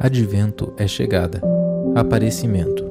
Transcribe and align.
Advento 0.00 0.72
é 0.76 0.86
chegada, 0.86 1.42
aparecimento. 1.96 2.88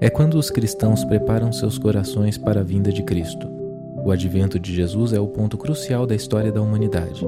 É 0.00 0.08
quando 0.08 0.34
os 0.34 0.48
cristãos 0.48 1.04
preparam 1.04 1.52
seus 1.52 1.76
corações 1.76 2.38
para 2.38 2.60
a 2.60 2.62
vinda 2.62 2.92
de 2.92 3.02
Cristo. 3.02 3.48
O 4.04 4.12
advento 4.12 4.56
de 4.56 4.72
Jesus 4.72 5.12
é 5.12 5.18
o 5.18 5.26
ponto 5.26 5.58
crucial 5.58 6.06
da 6.06 6.14
história 6.14 6.52
da 6.52 6.62
humanidade. 6.62 7.26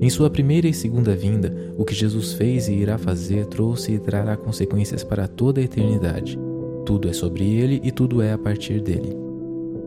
Em 0.00 0.08
sua 0.08 0.30
primeira 0.30 0.66
e 0.66 0.72
segunda 0.72 1.14
vinda, 1.14 1.54
o 1.76 1.84
que 1.84 1.94
Jesus 1.94 2.32
fez 2.32 2.68
e 2.68 2.72
irá 2.72 2.96
fazer 2.96 3.44
trouxe 3.44 3.92
e 3.92 3.98
trará 3.98 4.34
consequências 4.34 5.04
para 5.04 5.28
toda 5.28 5.60
a 5.60 5.64
eternidade. 5.64 6.38
Tudo 6.86 7.10
é 7.10 7.12
sobre 7.12 7.44
ele 7.44 7.82
e 7.84 7.92
tudo 7.92 8.22
é 8.22 8.32
a 8.32 8.38
partir 8.38 8.80
dele. 8.80 9.14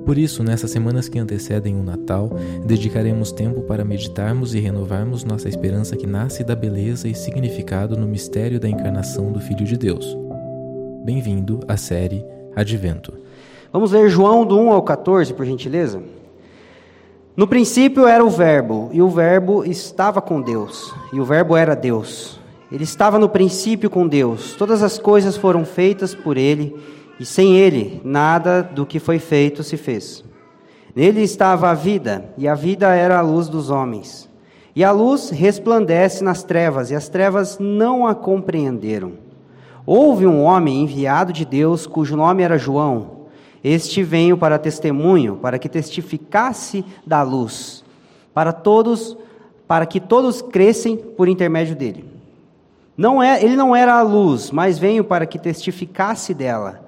Por 0.05 0.19
isso, 0.19 0.43
nessas 0.43 0.69
semanas 0.69 1.09
que 1.09 1.17
antecedem 1.17 1.75
o 1.75 1.81
Natal, 1.81 2.29
dedicaremos 2.63 3.31
tempo 3.31 3.61
para 3.61 3.83
meditarmos 3.83 4.54
e 4.54 4.59
renovarmos 4.59 5.23
nossa 5.23 5.49
esperança 5.49 5.97
que 5.97 6.05
nasce 6.05 6.43
da 6.43 6.55
beleza 6.55 7.07
e 7.07 7.15
significado 7.15 7.97
no 7.97 8.07
mistério 8.07 8.60
da 8.60 8.69
encarnação 8.69 9.32
do 9.32 9.39
Filho 9.39 9.65
de 9.65 9.75
Deus. 9.75 10.15
Bem-vindo 11.04 11.60
à 11.68 11.75
série 11.75 12.23
Advento. 12.55 13.13
Vamos 13.73 13.93
ler 13.93 14.07
João 14.07 14.46
do 14.46 14.60
1 14.60 14.73
ao 14.73 14.83
14, 14.83 15.33
por 15.33 15.43
gentileza? 15.43 16.04
No 17.35 17.47
princípio 17.47 18.05
era 18.05 18.24
o 18.24 18.29
Verbo, 18.29 18.91
e 18.93 19.01
o 19.01 19.10
Verbo 19.10 19.65
estava 19.65 20.21
com 20.21 20.39
Deus, 20.39 20.93
e 21.11 21.19
o 21.19 21.25
Verbo 21.25 21.57
era 21.57 21.75
Deus. 21.75 22.39
Ele 22.71 22.83
estava 22.83 23.18
no 23.18 23.27
princípio 23.27 23.89
com 23.89 24.07
Deus. 24.07 24.54
Todas 24.54 24.83
as 24.83 24.99
coisas 24.99 25.35
foram 25.35 25.65
feitas 25.65 26.13
por 26.13 26.37
ele 26.37 26.75
e 27.19 27.25
sem 27.25 27.55
ele 27.55 28.01
nada 28.04 28.61
do 28.61 28.86
que 28.86 29.00
foi 29.00 29.19
feito 29.19 29.64
se 29.64 29.78
fez. 29.78 30.24
Nele 30.96 31.21
estava 31.21 31.69
a 31.69 31.74
vida, 31.74 32.33
e 32.38 32.47
a 32.47 32.55
vida 32.55 32.94
era 32.95 33.17
a 33.17 33.22
luz 33.22 33.50
dos 33.50 33.69
homens. 33.69 34.30
E 34.75 34.83
a 34.83 34.91
luz 34.91 35.30
resplandece 35.30 36.23
nas 36.23 36.44
trevas, 36.44 36.91
e 36.91 36.95
as 36.95 37.09
trevas 37.09 37.58
não 37.59 38.08
a 38.08 38.16
compreenderam. 38.16 39.14
Houve 39.86 40.25
um 40.25 40.41
homem 40.41 40.81
enviado 40.81 41.31
de 41.31 41.45
Deus, 41.45 41.86
cujo 41.86 42.16
nome 42.16 42.43
era 42.43 42.58
João. 42.58 43.25
Este 43.63 44.03
veio 44.03 44.38
para 44.38 44.58
testemunho, 44.58 45.38
para 45.38 45.59
que 45.59 45.67
testificasse 45.67 46.86
da 47.05 47.21
luz, 47.23 47.83
para 48.33 48.53
todos, 48.53 49.17
para 49.67 49.86
que 49.86 49.99
todos 49.99 50.41
crescem 50.41 50.95
por 50.97 51.27
intermédio 51.27 51.75
dele. 51.75 52.05
Não 52.97 53.21
é, 53.21 53.43
ele 53.43 53.55
não 53.55 53.75
era 53.75 53.95
a 53.95 54.02
luz, 54.02 54.52
mas 54.52 54.80
veio 54.80 55.03
para 55.03 55.25
que 55.25 55.38
testificasse 55.38 56.33
dela. 56.33 56.84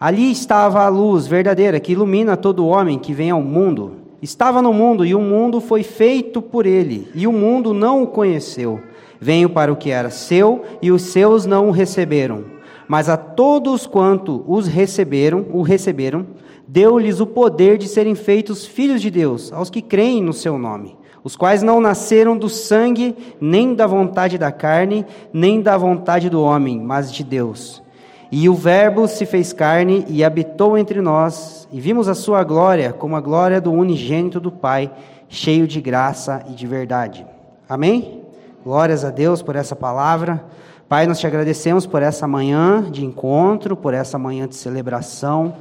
Ali 0.00 0.30
estava 0.30 0.84
a 0.84 0.88
luz 0.88 1.26
verdadeira 1.26 1.80
que 1.80 1.90
ilumina 1.90 2.36
todo 2.36 2.68
homem 2.68 3.00
que 3.00 3.12
vem 3.12 3.32
ao 3.32 3.42
mundo. 3.42 3.96
Estava 4.22 4.62
no 4.62 4.72
mundo 4.72 5.04
e 5.04 5.12
o 5.12 5.20
mundo 5.20 5.60
foi 5.60 5.82
feito 5.82 6.40
por 6.40 6.66
ele, 6.66 7.08
e 7.16 7.26
o 7.26 7.32
mundo 7.32 7.74
não 7.74 8.04
o 8.04 8.06
conheceu. 8.06 8.80
Veio 9.20 9.50
para 9.50 9.72
o 9.72 9.76
que 9.76 9.90
era 9.90 10.08
seu 10.08 10.62
e 10.80 10.92
os 10.92 11.02
seus 11.02 11.46
não 11.46 11.68
o 11.68 11.72
receberam. 11.72 12.44
Mas 12.86 13.08
a 13.08 13.16
todos 13.16 13.88
quanto 13.88 14.44
os 14.46 14.68
receberam, 14.68 15.44
o 15.52 15.62
receberam, 15.62 16.26
deu-lhes 16.66 17.18
o 17.18 17.26
poder 17.26 17.76
de 17.76 17.88
serem 17.88 18.14
feitos 18.14 18.64
filhos 18.64 19.02
de 19.02 19.10
Deus, 19.10 19.52
aos 19.52 19.68
que 19.68 19.82
creem 19.82 20.22
no 20.22 20.32
seu 20.32 20.56
nome, 20.56 20.96
os 21.24 21.34
quais 21.34 21.60
não 21.60 21.80
nasceram 21.80 22.38
do 22.38 22.48
sangue, 22.48 23.16
nem 23.40 23.74
da 23.74 23.86
vontade 23.86 24.38
da 24.38 24.52
carne, 24.52 25.04
nem 25.32 25.60
da 25.60 25.76
vontade 25.76 26.30
do 26.30 26.40
homem, 26.40 26.80
mas 26.80 27.12
de 27.12 27.24
Deus. 27.24 27.82
E 28.30 28.48
o 28.48 28.54
Verbo 28.54 29.08
se 29.08 29.24
fez 29.24 29.52
carne 29.52 30.04
e 30.08 30.22
habitou 30.22 30.76
entre 30.76 31.00
nós, 31.00 31.66
e 31.72 31.80
vimos 31.80 32.08
a 32.08 32.14
sua 32.14 32.44
glória 32.44 32.92
como 32.92 33.16
a 33.16 33.20
glória 33.20 33.60
do 33.60 33.72
unigênito 33.72 34.38
do 34.38 34.52
Pai, 34.52 34.90
cheio 35.28 35.66
de 35.66 35.80
graça 35.80 36.44
e 36.48 36.52
de 36.52 36.66
verdade. 36.66 37.26
Amém? 37.68 38.22
Glórias 38.62 39.04
a 39.04 39.10
Deus 39.10 39.40
por 39.40 39.56
essa 39.56 39.74
palavra. 39.74 40.44
Pai, 40.88 41.06
nós 41.06 41.18
te 41.18 41.26
agradecemos 41.26 41.86
por 41.86 42.02
essa 42.02 42.26
manhã 42.26 42.82
de 42.90 43.04
encontro, 43.04 43.76
por 43.76 43.94
essa 43.94 44.18
manhã 44.18 44.46
de 44.46 44.56
celebração, 44.56 45.54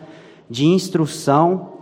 de 0.50 0.66
instrução, 0.66 1.74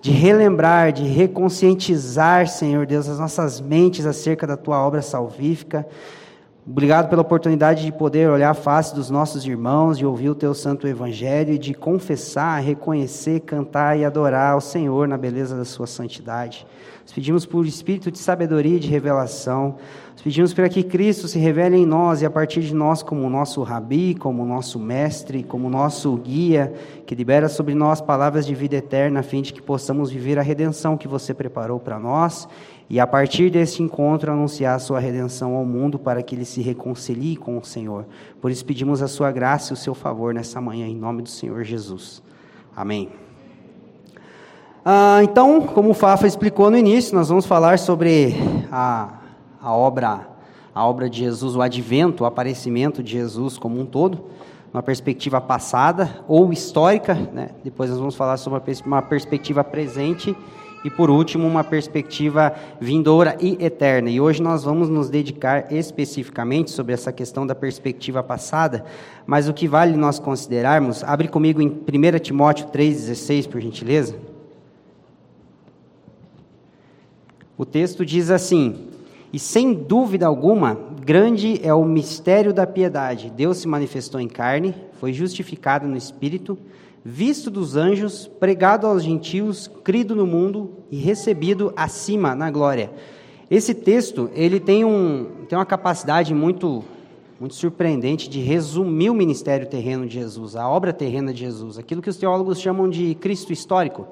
de 0.00 0.10
relembrar, 0.10 0.92
de 0.92 1.04
reconscientizar, 1.04 2.48
Senhor 2.48 2.86
Deus, 2.86 3.08
as 3.08 3.18
nossas 3.18 3.60
mentes 3.60 4.06
acerca 4.06 4.46
da 4.46 4.56
tua 4.56 4.86
obra 4.86 5.02
salvífica. 5.02 5.86
Obrigado 6.66 7.08
pela 7.08 7.22
oportunidade 7.22 7.84
de 7.84 7.90
poder 7.90 8.28
olhar 8.28 8.50
a 8.50 8.54
face 8.54 8.94
dos 8.94 9.08
nossos 9.08 9.46
irmãos, 9.46 9.96
de 9.96 10.04
ouvir 10.04 10.28
o 10.28 10.34
teu 10.34 10.52
santo 10.52 10.86
evangelho 10.86 11.54
e 11.54 11.58
de 11.58 11.72
confessar, 11.72 12.60
reconhecer, 12.62 13.40
cantar 13.40 13.98
e 13.98 14.04
adorar 14.04 14.52
ao 14.52 14.60
Senhor 14.60 15.08
na 15.08 15.16
beleza 15.16 15.56
da 15.56 15.64
sua 15.64 15.86
santidade. 15.86 16.66
Nós 17.00 17.12
pedimos 17.12 17.46
por 17.46 17.64
espírito 17.64 18.10
de 18.10 18.18
sabedoria 18.18 18.76
e 18.76 18.78
de 18.78 18.88
revelação. 18.88 19.76
Nós 20.12 20.20
pedimos 20.22 20.52
para 20.52 20.68
que 20.68 20.82
Cristo 20.82 21.26
se 21.26 21.38
revele 21.38 21.78
em 21.78 21.86
nós 21.86 22.20
e 22.20 22.26
a 22.26 22.30
partir 22.30 22.60
de 22.60 22.74
nós 22.74 23.02
como 23.02 23.28
nosso 23.30 23.62
rabi, 23.62 24.14
como 24.14 24.44
nosso 24.44 24.78
mestre, 24.78 25.42
como 25.42 25.70
nosso 25.70 26.14
guia, 26.18 26.74
que 27.06 27.14
libera 27.14 27.48
sobre 27.48 27.74
nós 27.74 28.02
palavras 28.02 28.46
de 28.46 28.54
vida 28.54 28.76
eterna 28.76 29.20
a 29.20 29.22
fim 29.22 29.40
de 29.40 29.54
que 29.54 29.62
possamos 29.62 30.10
viver 30.10 30.38
a 30.38 30.42
redenção 30.42 30.98
que 30.98 31.08
você 31.08 31.32
preparou 31.32 31.80
para 31.80 31.98
nós 31.98 32.46
e 32.90 32.98
a 32.98 33.06
partir 33.06 33.50
deste 33.50 33.82
encontro 33.82 34.32
anunciar 34.32 34.74
a 34.74 34.78
sua 34.80 34.98
redenção 34.98 35.54
ao 35.54 35.64
mundo 35.64 35.96
para 35.96 36.22
que 36.24 36.34
ele 36.34 36.44
se 36.44 36.60
reconcilie 36.60 37.36
com 37.36 37.56
o 37.56 37.64
Senhor. 37.64 38.04
Por 38.40 38.50
isso 38.50 38.64
pedimos 38.64 39.00
a 39.00 39.06
sua 39.06 39.30
graça 39.30 39.72
e 39.72 39.74
o 39.74 39.76
seu 39.76 39.94
favor 39.94 40.34
nessa 40.34 40.60
manhã, 40.60 40.88
em 40.88 40.96
nome 40.96 41.22
do 41.22 41.28
Senhor 41.28 41.62
Jesus. 41.62 42.20
Amém. 42.76 43.08
Ah, 44.84 45.20
então, 45.22 45.60
como 45.60 45.90
o 45.90 45.94
Fafa 45.94 46.26
explicou 46.26 46.68
no 46.68 46.76
início, 46.76 47.14
nós 47.14 47.28
vamos 47.28 47.46
falar 47.46 47.78
sobre 47.78 48.34
a, 48.72 49.20
a 49.62 49.72
obra 49.72 50.28
a 50.74 50.86
obra 50.86 51.10
de 51.10 51.18
Jesus, 51.18 51.56
o 51.56 51.62
advento, 51.62 52.22
o 52.22 52.26
aparecimento 52.26 53.02
de 53.02 53.12
Jesus 53.12 53.58
como 53.58 53.80
um 53.80 53.84
todo, 53.84 54.24
uma 54.72 54.82
perspectiva 54.82 55.40
passada 55.40 56.24
ou 56.28 56.52
histórica, 56.52 57.14
né? 57.14 57.50
depois 57.64 57.90
nós 57.90 57.98
vamos 57.98 58.14
falar 58.14 58.36
sobre 58.36 58.62
uma 58.86 59.02
perspectiva 59.02 59.64
presente 59.64 60.34
e 60.84 60.90
por 60.90 61.10
último, 61.10 61.46
uma 61.46 61.62
perspectiva 61.62 62.54
vindoura 62.80 63.36
e 63.40 63.56
eterna. 63.62 64.08
E 64.08 64.20
hoje 64.20 64.42
nós 64.42 64.64
vamos 64.64 64.88
nos 64.88 65.10
dedicar 65.10 65.72
especificamente 65.72 66.70
sobre 66.70 66.94
essa 66.94 67.12
questão 67.12 67.46
da 67.46 67.54
perspectiva 67.54 68.22
passada, 68.22 68.84
mas 69.26 69.48
o 69.48 69.52
que 69.52 69.68
vale 69.68 69.96
nós 69.96 70.18
considerarmos, 70.18 71.04
abre 71.04 71.28
comigo 71.28 71.60
em 71.60 71.68
1 71.68 72.18
Timóteo 72.20 72.66
3,16, 72.68 73.48
por 73.48 73.60
gentileza. 73.60 74.16
O 77.58 77.66
texto 77.66 78.06
diz 78.06 78.30
assim: 78.30 78.88
E 79.30 79.38
sem 79.38 79.74
dúvida 79.74 80.26
alguma, 80.26 80.78
grande 81.04 81.60
é 81.62 81.74
o 81.74 81.84
mistério 81.84 82.54
da 82.54 82.66
piedade. 82.66 83.30
Deus 83.30 83.58
se 83.58 83.68
manifestou 83.68 84.18
em 84.18 84.28
carne, 84.28 84.74
foi 84.98 85.12
justificado 85.12 85.86
no 85.86 85.96
espírito 85.96 86.56
visto 87.04 87.50
dos 87.50 87.76
anjos, 87.76 88.26
pregado 88.26 88.86
aos 88.86 89.02
gentios, 89.02 89.70
crido 89.82 90.14
no 90.14 90.26
mundo 90.26 90.70
e 90.90 90.98
recebido 90.98 91.72
acima 91.76 92.34
na 92.34 92.50
glória. 92.50 92.90
Esse 93.50 93.74
texto, 93.74 94.30
ele 94.34 94.60
tem, 94.60 94.84
um, 94.84 95.44
tem 95.48 95.58
uma 95.58 95.66
capacidade 95.66 96.32
muito, 96.34 96.84
muito 97.38 97.54
surpreendente 97.54 98.28
de 98.28 98.40
resumir 98.40 99.10
o 99.10 99.14
ministério 99.14 99.66
terreno 99.66 100.06
de 100.06 100.14
Jesus, 100.14 100.54
a 100.54 100.68
obra 100.68 100.92
terrena 100.92 101.32
de 101.32 101.40
Jesus, 101.40 101.78
aquilo 101.78 102.02
que 102.02 102.10
os 102.10 102.16
teólogos 102.16 102.60
chamam 102.60 102.88
de 102.88 103.14
Cristo 103.16 103.52
histórico. 103.52 104.06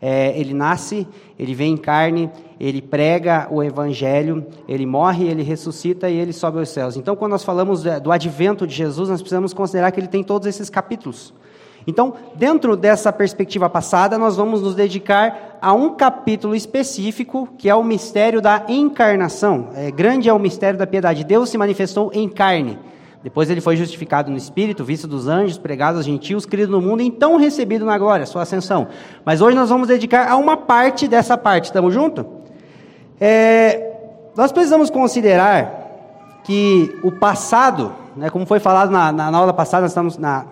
É, 0.00 0.36
ele 0.36 0.52
nasce, 0.52 1.06
ele 1.38 1.54
vem 1.54 1.74
em 1.74 1.76
carne, 1.76 2.28
ele 2.58 2.82
prega 2.82 3.46
o 3.52 3.62
evangelho, 3.62 4.44
ele 4.66 4.84
morre, 4.84 5.28
ele 5.28 5.44
ressuscita 5.44 6.10
e 6.10 6.16
ele 6.16 6.32
sobe 6.32 6.58
aos 6.58 6.70
céus. 6.70 6.96
Então, 6.96 7.14
quando 7.14 7.30
nós 7.30 7.44
falamos 7.44 7.84
do 7.84 8.10
advento 8.10 8.66
de 8.66 8.74
Jesus, 8.74 9.08
nós 9.08 9.20
precisamos 9.20 9.54
considerar 9.54 9.92
que 9.92 10.00
ele 10.00 10.08
tem 10.08 10.24
todos 10.24 10.48
esses 10.48 10.68
capítulos. 10.68 11.32
Então, 11.86 12.14
dentro 12.34 12.76
dessa 12.76 13.12
perspectiva 13.12 13.68
passada, 13.68 14.16
nós 14.16 14.36
vamos 14.36 14.62
nos 14.62 14.74
dedicar 14.74 15.58
a 15.60 15.72
um 15.72 15.94
capítulo 15.94 16.54
específico, 16.54 17.48
que 17.58 17.68
é 17.68 17.74
o 17.74 17.82
mistério 17.82 18.40
da 18.40 18.64
encarnação. 18.68 19.68
É, 19.74 19.90
grande 19.90 20.28
é 20.28 20.32
o 20.32 20.38
mistério 20.38 20.78
da 20.78 20.86
piedade. 20.86 21.24
Deus 21.24 21.50
se 21.50 21.58
manifestou 21.58 22.10
em 22.14 22.28
carne. 22.28 22.78
Depois 23.22 23.48
ele 23.48 23.60
foi 23.60 23.76
justificado 23.76 24.30
no 24.30 24.36
Espírito, 24.36 24.84
visto 24.84 25.06
dos 25.06 25.28
anjos, 25.28 25.56
pregado 25.56 25.96
aos 25.96 26.04
gentios, 26.04 26.44
querido 26.44 26.72
no 26.72 26.80
mundo, 26.80 27.02
então 27.02 27.36
recebido 27.36 27.84
na 27.84 27.96
glória, 27.96 28.26
sua 28.26 28.42
ascensão. 28.42 28.88
Mas 29.24 29.40
hoje 29.40 29.56
nós 29.56 29.68
vamos 29.68 29.86
dedicar 29.86 30.28
a 30.28 30.36
uma 30.36 30.56
parte 30.56 31.06
dessa 31.06 31.38
parte. 31.38 31.66
Estamos 31.66 31.94
juntos? 31.94 32.24
É, 33.20 33.92
nós 34.36 34.50
precisamos 34.50 34.90
considerar 34.90 35.82
que 36.42 36.98
o 37.04 37.12
passado, 37.12 37.92
né, 38.16 38.28
como 38.28 38.44
foi 38.44 38.58
falado 38.58 38.90
na, 38.90 39.12
na, 39.12 39.30
na 39.30 39.38
aula 39.38 39.52
passada, 39.52 39.82
nós 39.82 39.92
estamos 39.92 40.18
na 40.18 40.44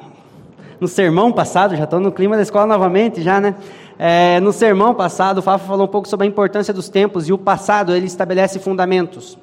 no 0.81 0.89
sermão 0.89 1.31
passado, 1.31 1.77
já 1.77 1.85
estou 1.85 2.01
no 2.01 2.11
clima 2.11 2.37
da 2.37 2.43
escola 2.43 2.67
novamente, 2.67 3.21
já, 3.23 3.41
né? 3.41 3.55
É, 3.99 4.41
no 4.41 4.51
sermão 4.51 4.95
passado, 4.95 5.39
o 5.39 5.43
Fafa 5.43 5.67
falou 5.67 5.85
um 5.85 5.91
pouco 5.91 6.09
sobre 6.09 6.27
a 6.27 6.29
importância 6.29 6.73
dos 6.73 6.89
tempos 6.89 7.29
e 7.29 7.33
o 7.33 7.39
passado 7.39 7.95
ele 7.95 8.07
estabelece 8.07 8.59
fundamentos. 8.59 9.39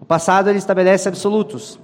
O 0.00 0.04
passado 0.04 0.50
ele 0.50 0.58
estabelece 0.58 1.08
absolutos, 1.08 1.78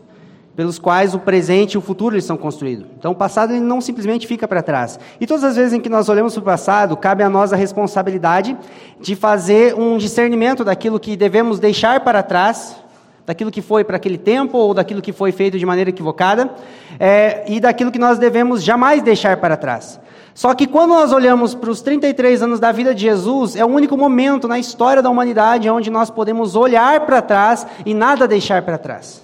pelos 0.56 0.81
quais 0.81 1.14
o 1.14 1.20
presente 1.20 1.75
e 1.75 1.79
o 1.79 1.81
futuro 1.81 2.17
eles 2.17 2.25
são 2.25 2.37
construídos. 2.37 2.87
Então 2.99 3.12
o 3.12 3.14
passado 3.14 3.52
ele 3.52 3.61
não 3.61 3.81
simplesmente 3.81 4.26
fica 4.26 4.49
para 4.49 4.62
trás. 4.62 4.99
E 5.20 5.26
todas 5.29 5.44
as 5.44 5.55
vezes 5.55 5.73
em 5.73 5.81
que 5.81 5.88
nós 5.88 6.08
olhamos 6.08 6.34
para 6.34 6.40
o 6.40 6.44
passado, 6.44 6.96
cabe 6.96 7.23
a 7.23 7.31
nós 7.31 7.52
a 7.52 7.56
responsabilidade 7.56 8.58
de 9.00 9.14
fazer 9.14 9.75
um 9.75 9.96
discernimento 9.96 10.64
daquilo 10.64 10.99
que 10.99 11.17
devemos 11.17 11.61
deixar 11.61 12.00
para 12.00 12.20
trás 12.20 12.81
daquilo 13.26 13.50
que 13.50 13.62
foi 13.62 13.84
para 13.84 13.96
aquele 13.96 14.19
tempo 14.19 14.58
ou 14.58 14.74
daquilo 14.74 15.00
que 15.00 15.12
foi 15.12 15.32
feito 15.32 15.58
de 15.58 15.66
maneira 15.66 15.90
equivocada 15.90 16.50
é, 16.98 17.44
e 17.46 17.60
daquilo 17.60 17.92
que 17.92 17.98
nós 17.98 18.19
devemos 18.19 18.62
jamais 18.62 19.02
deixar 19.02 19.36
para 19.36 19.56
trás. 19.56 20.00
Só 20.34 20.54
que 20.54 20.66
quando 20.66 20.90
nós 20.90 21.12
olhamos 21.12 21.54
para 21.54 21.70
os 21.70 21.82
33 21.82 22.42
anos 22.42 22.58
da 22.58 22.72
vida 22.72 22.94
de 22.94 23.02
Jesus, 23.02 23.54
é 23.54 23.64
o 23.64 23.69
único 23.69 23.96
momento 23.96 24.48
na 24.48 24.58
história 24.58 25.02
da 25.02 25.10
humanidade 25.10 25.69
onde 25.69 25.90
nós 25.90 26.10
podemos 26.10 26.56
olhar 26.56 27.00
para 27.00 27.20
trás 27.20 27.66
e 27.84 27.92
nada 27.92 28.26
deixar 28.26 28.62
para 28.62 28.78
trás. 28.78 29.22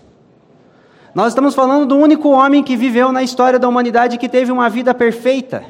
Nós 1.15 1.29
estamos 1.29 1.55
falando 1.55 1.87
do 1.87 1.97
único 1.97 2.29
homem 2.29 2.62
que 2.62 2.77
viveu 2.77 3.11
na 3.11 3.23
história 3.23 3.59
da 3.59 3.67
humanidade 3.67 4.19
que 4.19 4.29
teve 4.29 4.53
uma 4.53 4.69
vida 4.69 4.95
perfeita, 4.95 5.65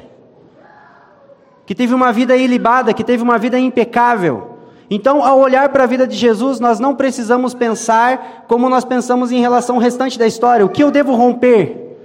que 1.65 1.73
teve 1.73 1.93
uma 1.93 2.11
vida 2.11 2.35
ilibada, 2.35 2.93
que 2.93 3.03
teve 3.03 3.23
uma 3.23 3.37
vida 3.37 3.57
impecável. 3.57 4.58
Então, 4.89 5.23
ao 5.23 5.39
olhar 5.39 5.69
para 5.69 5.83
a 5.83 5.87
vida 5.87 6.07
de 6.07 6.15
Jesus, 6.15 6.59
nós 6.59 6.79
não 6.79 6.95
precisamos 6.95 7.53
pensar 7.53 8.45
como 8.47 8.67
nós 8.69 8.83
pensamos 8.83 9.31
em 9.31 9.39
relação 9.39 9.75
ao 9.75 9.81
restante 9.81 10.17
da 10.17 10.25
história. 10.25 10.65
O 10.65 10.69
que 10.69 10.83
eu 10.83 10.89
devo 10.89 11.13
romper? 11.13 11.97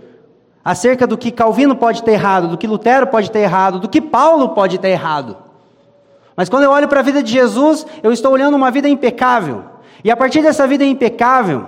Acerca 0.62 1.06
do 1.06 1.16
que 1.16 1.30
Calvino 1.30 1.74
pode 1.74 2.02
ter 2.02 2.12
errado, 2.12 2.48
do 2.48 2.58
que 2.58 2.66
Lutero 2.66 3.06
pode 3.06 3.30
ter 3.30 3.40
errado, 3.40 3.78
do 3.78 3.88
que 3.88 4.00
Paulo 4.00 4.50
pode 4.50 4.78
ter 4.78 4.88
errado. 4.88 5.36
Mas 6.36 6.48
quando 6.48 6.64
eu 6.64 6.70
olho 6.70 6.88
para 6.88 7.00
a 7.00 7.02
vida 7.02 7.22
de 7.22 7.32
Jesus, 7.32 7.86
eu 8.02 8.12
estou 8.12 8.32
olhando 8.32 8.56
uma 8.56 8.70
vida 8.70 8.88
impecável. 8.88 9.64
E 10.02 10.10
a 10.10 10.16
partir 10.16 10.42
dessa 10.42 10.66
vida 10.66 10.84
impecável, 10.84 11.66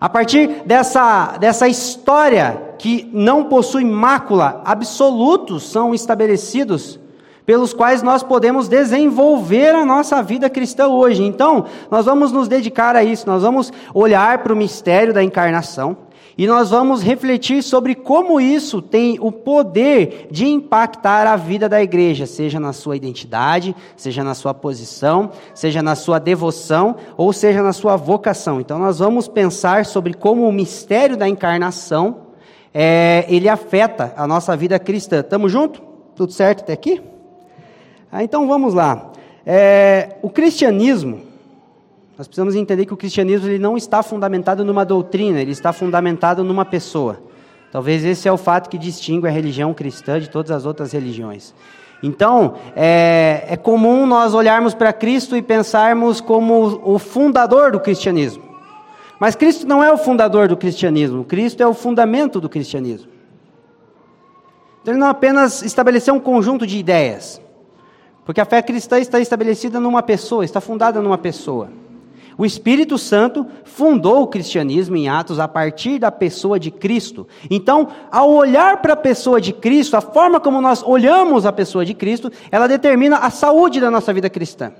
a 0.00 0.08
partir 0.08 0.62
dessa, 0.66 1.36
dessa 1.38 1.66
história 1.66 2.74
que 2.78 3.08
não 3.12 3.44
possui 3.44 3.84
mácula, 3.84 4.62
absolutos 4.64 5.64
são 5.64 5.94
estabelecidos 5.94 7.00
pelos 7.46 7.72
quais 7.72 8.02
nós 8.02 8.22
podemos 8.22 8.68
desenvolver 8.68 9.74
a 9.74 9.84
nossa 9.84 10.22
vida 10.22 10.48
cristã 10.48 10.88
hoje. 10.88 11.22
Então, 11.22 11.66
nós 11.90 12.06
vamos 12.06 12.32
nos 12.32 12.48
dedicar 12.48 12.96
a 12.96 13.04
isso, 13.04 13.26
nós 13.26 13.42
vamos 13.42 13.72
olhar 13.92 14.38
para 14.38 14.52
o 14.52 14.56
mistério 14.56 15.12
da 15.12 15.22
encarnação 15.22 15.96
e 16.36 16.46
nós 16.48 16.70
vamos 16.70 17.02
refletir 17.02 17.62
sobre 17.62 17.94
como 17.94 18.40
isso 18.40 18.82
tem 18.82 19.18
o 19.20 19.30
poder 19.30 20.26
de 20.30 20.46
impactar 20.46 21.28
a 21.28 21.36
vida 21.36 21.68
da 21.68 21.80
igreja, 21.80 22.26
seja 22.26 22.58
na 22.58 22.72
sua 22.72 22.96
identidade, 22.96 23.74
seja 23.96 24.24
na 24.24 24.34
sua 24.34 24.52
posição, 24.52 25.30
seja 25.54 25.80
na 25.80 25.94
sua 25.94 26.18
devoção 26.18 26.96
ou 27.16 27.32
seja 27.32 27.62
na 27.62 27.72
sua 27.72 27.94
vocação. 27.94 28.60
Então, 28.60 28.78
nós 28.80 28.98
vamos 28.98 29.28
pensar 29.28 29.86
sobre 29.86 30.12
como 30.12 30.48
o 30.48 30.52
mistério 30.52 31.16
da 31.16 31.28
encarnação 31.28 32.22
é, 32.72 33.24
ele 33.28 33.48
afeta 33.48 34.12
a 34.16 34.26
nossa 34.26 34.56
vida 34.56 34.76
cristã. 34.80 35.22
Tamo 35.22 35.48
junto? 35.48 35.80
Tudo 36.16 36.32
certo 36.32 36.62
até 36.62 36.72
aqui? 36.72 37.13
Ah, 38.16 38.22
então 38.22 38.46
vamos 38.46 38.74
lá. 38.74 39.10
É, 39.44 40.18
o 40.22 40.30
cristianismo, 40.30 41.22
nós 42.16 42.28
precisamos 42.28 42.54
entender 42.54 42.86
que 42.86 42.94
o 42.94 42.96
cristianismo 42.96 43.48
ele 43.48 43.58
não 43.58 43.76
está 43.76 44.04
fundamentado 44.04 44.64
numa 44.64 44.84
doutrina, 44.84 45.40
ele 45.40 45.50
está 45.50 45.72
fundamentado 45.72 46.44
numa 46.44 46.64
pessoa. 46.64 47.18
Talvez 47.72 48.04
esse 48.04 48.28
é 48.28 48.32
o 48.32 48.36
fato 48.36 48.70
que 48.70 48.78
distingue 48.78 49.26
a 49.26 49.30
religião 49.32 49.74
cristã 49.74 50.20
de 50.20 50.30
todas 50.30 50.52
as 50.52 50.64
outras 50.64 50.92
religiões. 50.92 51.52
Então, 52.04 52.54
é, 52.76 53.46
é 53.48 53.56
comum 53.56 54.06
nós 54.06 54.32
olharmos 54.32 54.74
para 54.74 54.92
Cristo 54.92 55.36
e 55.36 55.42
pensarmos 55.42 56.20
como 56.20 56.80
o 56.84 57.00
fundador 57.00 57.72
do 57.72 57.80
cristianismo. 57.80 58.44
Mas 59.18 59.34
Cristo 59.34 59.66
não 59.66 59.82
é 59.82 59.92
o 59.92 59.98
fundador 59.98 60.46
do 60.46 60.56
cristianismo, 60.56 61.24
Cristo 61.24 61.64
é 61.64 61.66
o 61.66 61.74
fundamento 61.74 62.40
do 62.40 62.48
cristianismo. 62.48 63.10
Então, 64.82 64.94
ele 64.94 65.00
não 65.00 65.08
apenas 65.08 65.62
estabeleceu 65.62 66.14
um 66.14 66.20
conjunto 66.20 66.64
de 66.64 66.78
ideias, 66.78 67.42
porque 68.24 68.40
a 68.40 68.44
fé 68.44 68.62
cristã 68.62 68.98
está 68.98 69.20
estabelecida 69.20 69.78
numa 69.78 70.02
pessoa, 70.02 70.44
está 70.44 70.60
fundada 70.60 71.00
numa 71.00 71.18
pessoa. 71.18 71.68
O 72.36 72.44
Espírito 72.44 72.98
Santo 72.98 73.46
fundou 73.64 74.22
o 74.22 74.26
cristianismo 74.26 74.96
em 74.96 75.08
Atos 75.08 75.38
a 75.38 75.46
partir 75.46 76.00
da 76.00 76.10
pessoa 76.10 76.58
de 76.58 76.70
Cristo. 76.70 77.28
Então, 77.48 77.88
ao 78.10 78.32
olhar 78.32 78.82
para 78.82 78.94
a 78.94 78.96
pessoa 78.96 79.40
de 79.40 79.52
Cristo, 79.52 79.96
a 79.96 80.00
forma 80.00 80.40
como 80.40 80.60
nós 80.60 80.82
olhamos 80.82 81.46
a 81.46 81.52
pessoa 81.52 81.84
de 81.84 81.94
Cristo, 81.94 82.32
ela 82.50 82.66
determina 82.66 83.18
a 83.18 83.30
saúde 83.30 83.80
da 83.80 83.90
nossa 83.90 84.12
vida 84.12 84.28
cristã. 84.28 84.72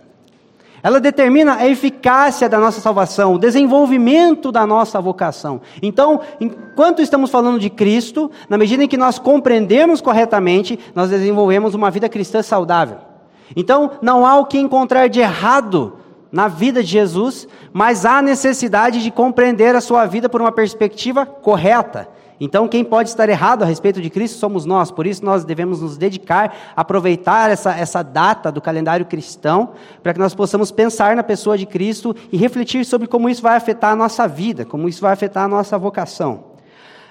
Ela 0.83 1.01
determina 1.01 1.55
a 1.55 1.67
eficácia 1.67 2.49
da 2.49 2.59
nossa 2.59 2.81
salvação, 2.81 3.35
o 3.35 3.39
desenvolvimento 3.39 4.53
da 4.53 4.67
nossa 4.67 5.01
vocação. 5.01 5.61
Então, 5.81 6.21
enquanto 6.41 7.01
estamos 7.01 7.31
falando 7.31 7.59
de 7.59 7.71
Cristo, 7.71 8.31
na 8.51 8.59
medida 8.59 8.85
em 8.85 8.89
que 8.89 8.97
nós 8.97 9.19
compreendemos 9.19 10.01
corretamente, 10.01 10.79
nós 10.95 11.09
desenvolvemos 11.09 11.75
uma 11.75 11.91
vida 11.91 12.09
cristã 12.09 12.43
saudável. 12.43 13.14
Então, 13.55 13.93
não 14.01 14.27
há 14.27 14.37
o 14.37 14.47
que 14.47 14.59
encontrar 14.59 15.09
de 15.09 15.21
errado 15.21 15.99
na 16.31 16.49
vida 16.49 16.83
de 16.83 16.91
Jesus, 16.91 17.47
mas 17.73 18.05
há 18.05 18.21
necessidade 18.21 19.03
de 19.03 19.11
compreender 19.11 19.77
a 19.77 19.81
sua 19.81 20.05
vida 20.07 20.29
por 20.29 20.41
uma 20.41 20.51
perspectiva 20.51 21.25
correta. 21.25 22.09
Então, 22.41 22.67
quem 22.67 22.83
pode 22.83 23.09
estar 23.09 23.29
errado 23.29 23.63
a 23.63 23.67
respeito 23.67 24.03
de 24.03 24.11
Cristo 24.11 24.39
somos 24.39 24.65
nós, 24.65 24.91
por 24.91 25.07
isso 25.07 25.25
nós 25.25 25.45
devemos 25.45 25.81
nos 25.81 25.97
dedicar, 25.97 26.53
aproveitar 26.75 27.51
essa, 27.51 27.73
essa 27.73 28.03
data 28.03 28.51
do 28.51 28.61
calendário 28.61 29.07
cristão, 29.07 29.71
para 30.03 30.13
que 30.13 30.19
nós 30.19 30.35
possamos 30.35 30.73
pensar 30.73 31.15
na 31.15 31.23
pessoa 31.23 31.57
de 31.57 31.67
Cristo 31.67 32.15
e 32.33 32.37
refletir 32.37 32.85
sobre 32.85 33.07
como 33.07 33.29
isso 33.29 33.41
vai 33.41 33.57
afetar 33.57 33.93
a 33.93 33.97
nossa 33.97 34.27
vida, 34.27 34.65
como 34.65 34.89
isso 34.89 35.01
vai 35.01 35.13
afetar 35.13 35.45
a 35.45 35.49
nossa 35.49 35.79
vocação. 35.79 36.47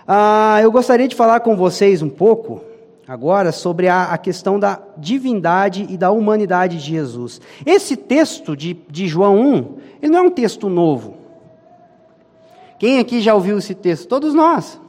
Ah, 0.05 0.59
eu 0.61 0.69
gostaria 0.69 1.07
de 1.07 1.15
falar 1.15 1.39
com 1.39 1.55
vocês 1.55 2.01
um 2.01 2.09
pouco 2.09 2.61
agora 3.13 3.51
sobre 3.51 3.87
a, 3.87 4.05
a, 4.05 4.17
questão 4.17 4.59
da 4.59 4.81
divindade 4.97 5.85
e 5.87 5.95
da 5.95 6.09
humanidade 6.09 6.77
de 6.77 6.83
Jesus. 6.83 7.39
Esse 7.63 7.95
texto 7.95 8.57
de, 8.57 8.75
de 8.89 9.07
João 9.07 9.39
1, 9.39 9.77
ele 10.01 10.11
não 10.11 10.19
é 10.19 10.21
um 10.23 10.31
texto 10.31 10.67
novo. 10.67 11.15
Quem 12.79 12.97
aqui 12.97 13.21
já 13.21 13.35
ouviu 13.35 13.59
esse 13.59 13.75
texto? 13.75 14.07
Todos 14.07 14.33
nós. 14.33 14.81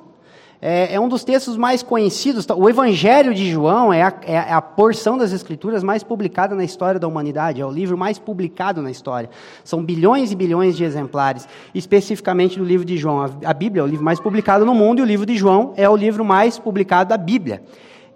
É, 0.62 0.94
é 0.94 0.98
um 0.98 1.06
dos 1.06 1.22
textos 1.22 1.58
mais 1.58 1.82
conhecidos. 1.82 2.46
O 2.56 2.66
Evangelho 2.66 3.34
de 3.34 3.50
João 3.50 3.92
é 3.92 4.02
a, 4.02 4.14
é 4.22 4.52
a, 4.54 4.62
porção 4.62 5.18
das 5.18 5.30
Escrituras 5.30 5.84
mais 5.84 6.02
publicada 6.02 6.54
na 6.54 6.64
história 6.64 6.98
da 6.98 7.06
humanidade. 7.06 7.60
É 7.60 7.66
o 7.66 7.70
livro 7.70 7.98
mais 7.98 8.18
publicado 8.18 8.80
na 8.80 8.90
história. 8.90 9.28
São 9.62 9.84
bilhões 9.84 10.32
e 10.32 10.34
bilhões 10.34 10.74
de 10.74 10.82
exemplares, 10.82 11.46
especificamente 11.74 12.58
do 12.58 12.64
livro 12.64 12.86
de 12.86 12.96
João. 12.96 13.20
A, 13.20 13.30
a 13.44 13.52
Bíblia 13.52 13.82
é 13.82 13.84
o 13.84 13.86
livro 13.86 14.02
mais 14.02 14.18
publicado 14.18 14.64
no 14.64 14.74
mundo 14.74 15.00
e 15.00 15.02
o 15.02 15.04
livro 15.04 15.26
de 15.26 15.36
João 15.36 15.74
é 15.76 15.86
o 15.86 15.94
livro 15.94 16.24
mais 16.24 16.58
publicado 16.58 17.10
da 17.10 17.18
Bíblia. 17.18 17.62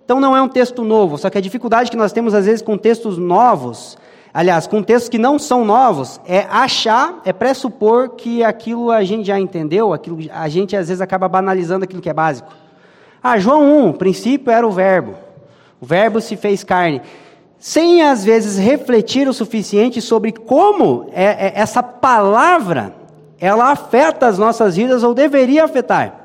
Então 0.08 0.18
não 0.18 0.34
é 0.34 0.40
um 0.40 0.48
texto 0.48 0.84
novo, 0.84 1.18
só 1.18 1.28
que 1.28 1.36
a 1.36 1.40
dificuldade 1.40 1.90
que 1.90 1.96
nós 1.96 2.12
temos 2.12 2.32
às 2.32 2.46
vezes 2.46 2.62
com 2.62 2.78
textos 2.78 3.18
novos, 3.18 3.98
aliás, 4.32 4.66
com 4.66 4.82
textos 4.82 5.10
que 5.10 5.18
não 5.18 5.38
são 5.38 5.66
novos, 5.66 6.18
é 6.26 6.46
achar, 6.48 7.20
é 7.26 7.30
pressupor 7.30 8.08
que 8.16 8.42
aquilo 8.42 8.90
a 8.90 9.04
gente 9.04 9.26
já 9.26 9.38
entendeu, 9.38 9.92
aquilo 9.92 10.16
a 10.32 10.48
gente 10.48 10.74
às 10.74 10.88
vezes 10.88 11.02
acaba 11.02 11.28
banalizando 11.28 11.84
aquilo 11.84 12.00
que 12.00 12.08
é 12.08 12.14
básico. 12.14 12.50
Ah, 13.22 13.38
João 13.38 13.62
1, 13.84 13.90
o 13.90 13.92
princípio 13.92 14.50
era 14.50 14.66
o 14.66 14.70
verbo. 14.70 15.14
O 15.78 15.84
verbo 15.84 16.22
se 16.22 16.38
fez 16.38 16.64
carne. 16.64 17.02
Sem 17.58 18.00
às 18.00 18.24
vezes 18.24 18.56
refletir 18.56 19.28
o 19.28 19.34
suficiente 19.34 20.00
sobre 20.00 20.32
como 20.32 21.10
é, 21.12 21.48
é, 21.48 21.52
essa 21.54 21.82
palavra 21.82 22.94
ela 23.38 23.70
afeta 23.70 24.26
as 24.26 24.38
nossas 24.38 24.74
vidas 24.74 25.02
ou 25.02 25.12
deveria 25.12 25.64
afetar. 25.64 26.17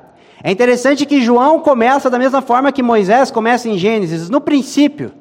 É 0.44 0.52
interessante 0.52 1.06
que 1.06 1.22
João 1.22 1.60
começa 1.60 2.10
da 2.10 2.20
mesma 2.20 2.42
forma 2.42 2.72
que 2.72 2.84
Moisés 2.84 3.32
começa 3.32 3.70
em 3.70 3.78
Gênesis, 3.78 4.30
no 4.30 4.42
princípio. 4.42 5.14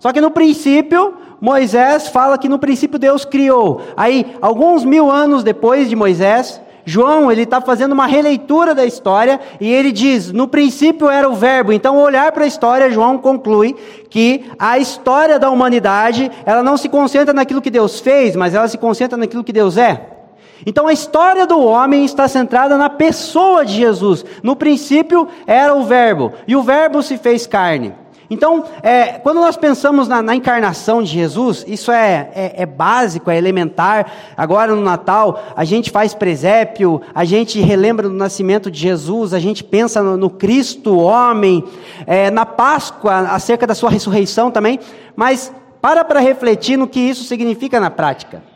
Só 0.00 0.10
que 0.10 0.22
no 0.22 0.30
princípio, 0.30 1.14
Moisés 1.38 2.08
fala 2.08 2.38
que 2.38 2.48
no 2.48 2.58
princípio 2.58 2.98
Deus 2.98 3.26
criou. 3.26 3.82
Aí, 3.94 4.34
alguns 4.40 4.82
mil 4.82 5.10
anos 5.10 5.44
depois 5.44 5.90
de 5.90 5.94
Moisés, 5.94 6.62
João 6.86 7.30
ele 7.30 7.42
está 7.42 7.60
fazendo 7.60 7.92
uma 7.92 8.06
releitura 8.06 8.74
da 8.74 8.86
história 8.86 9.38
e 9.60 9.70
ele 9.70 9.92
diz: 9.92 10.32
no 10.32 10.48
princípio 10.48 11.10
era 11.10 11.28
o 11.28 11.34
verbo. 11.34 11.70
Então, 11.70 11.98
olhar 11.98 12.32
para 12.32 12.44
a 12.44 12.46
história, 12.46 12.90
João 12.90 13.18
conclui 13.18 13.76
que 14.08 14.46
a 14.58 14.78
história 14.78 15.38
da 15.38 15.50
humanidade 15.50 16.30
ela 16.46 16.62
não 16.62 16.78
se 16.78 16.88
concentra 16.88 17.34
naquilo 17.34 17.60
que 17.62 17.70
Deus 17.70 18.00
fez, 18.00 18.34
mas 18.34 18.54
ela 18.54 18.68
se 18.68 18.78
concentra 18.78 19.18
naquilo 19.18 19.44
que 19.44 19.52
Deus 19.52 19.76
é. 19.76 20.23
Então 20.66 20.86
a 20.86 20.92
história 20.92 21.46
do 21.46 21.60
homem 21.60 22.04
está 22.04 22.28
centrada 22.28 22.76
na 22.76 22.88
pessoa 22.88 23.64
de 23.64 23.74
Jesus. 23.74 24.24
No 24.42 24.56
princípio 24.56 25.28
era 25.46 25.74
o 25.74 25.84
Verbo, 25.84 26.32
e 26.46 26.56
o 26.56 26.62
Verbo 26.62 27.02
se 27.02 27.18
fez 27.18 27.46
carne. 27.46 27.94
Então, 28.30 28.64
é, 28.82 29.12
quando 29.12 29.36
nós 29.40 29.56
pensamos 29.56 30.08
na, 30.08 30.22
na, 30.22 30.34
encarnação 30.34 31.02
de 31.02 31.10
Jesus, 31.10 31.64
isso 31.68 31.92
é, 31.92 32.30
é, 32.34 32.62
é, 32.62 32.66
básico, 32.66 33.30
é 33.30 33.36
elementar. 33.36 34.10
Agora 34.36 34.74
no 34.74 34.82
Natal, 34.82 35.42
a 35.54 35.64
gente 35.64 35.90
faz 35.90 36.14
presépio, 36.14 37.02
a 37.14 37.24
gente 37.24 37.60
relembra 37.60 38.08
do 38.08 38.14
nascimento 38.14 38.70
de 38.70 38.80
Jesus, 38.80 39.34
a 39.34 39.38
gente 39.38 39.62
pensa 39.62 40.02
no, 40.02 40.16
no 40.16 40.30
Cristo, 40.30 40.98
homem, 40.98 41.62
é, 42.06 42.30
na 42.30 42.46
Páscoa, 42.46 43.28
acerca 43.30 43.66
da 43.66 43.74
sua 43.74 43.90
ressurreição 43.90 44.50
também. 44.50 44.80
Mas 45.14 45.52
para 45.80 46.02
para 46.02 46.18
refletir 46.20 46.78
no 46.78 46.88
que 46.88 47.00
isso 47.00 47.24
significa 47.24 47.78
na 47.78 47.90
prática. 47.90 48.53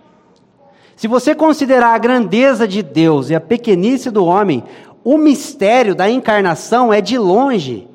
Se 0.99 1.07
você 1.07 1.33
considerar 1.33 1.95
a 1.95 1.99
grandeza 1.99 2.67
de 2.67 2.83
Deus 2.83 3.31
e 3.31 3.35
a 3.37 3.40
pequenice 3.40 4.11
do 4.11 4.25
homem, 4.25 4.64
o 5.05 5.17
mistério 5.17 5.95
da 5.95 6.11
encarnação 6.11 6.93
é 6.93 7.00
de 7.00 7.17
longe 7.17 7.88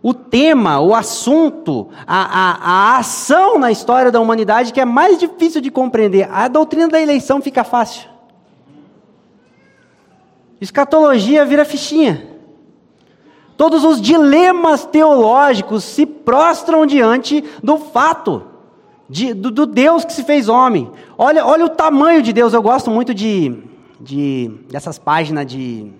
o 0.00 0.14
tema, 0.14 0.78
o 0.80 0.94
assunto, 0.94 1.88
a, 2.06 2.22
a, 2.24 2.94
a 2.94 2.98
ação 2.98 3.58
na 3.58 3.72
história 3.72 4.12
da 4.12 4.20
humanidade 4.20 4.72
que 4.72 4.80
é 4.80 4.84
mais 4.84 5.18
difícil 5.18 5.60
de 5.60 5.68
compreender. 5.68 6.28
A 6.30 6.46
doutrina 6.46 6.86
da 6.86 7.00
eleição 7.00 7.42
fica 7.42 7.64
fácil. 7.64 8.08
Escatologia 10.60 11.44
vira 11.44 11.64
fichinha. 11.64 12.24
Todos 13.56 13.82
os 13.82 14.00
dilemas 14.00 14.84
teológicos 14.84 15.82
se 15.82 16.06
prostram 16.06 16.86
diante 16.86 17.42
do 17.60 17.78
fato 17.78 18.53
de, 19.08 19.34
do, 19.34 19.50
do, 19.50 19.66
Deus 19.66 20.04
que 20.04 20.12
se 20.12 20.22
fez 20.22 20.48
homem. 20.48 20.90
Olha, 21.16 21.44
olha 21.44 21.64
o 21.64 21.68
tamanho 21.68 22.22
de 22.22 22.32
Deus. 22.32 22.52
Eu 22.52 22.62
gosto 22.62 22.90
muito 22.90 23.14
de, 23.14 23.56
de 24.00 24.50
dessas 24.70 24.98
páginas 24.98 25.46
de 25.46 25.92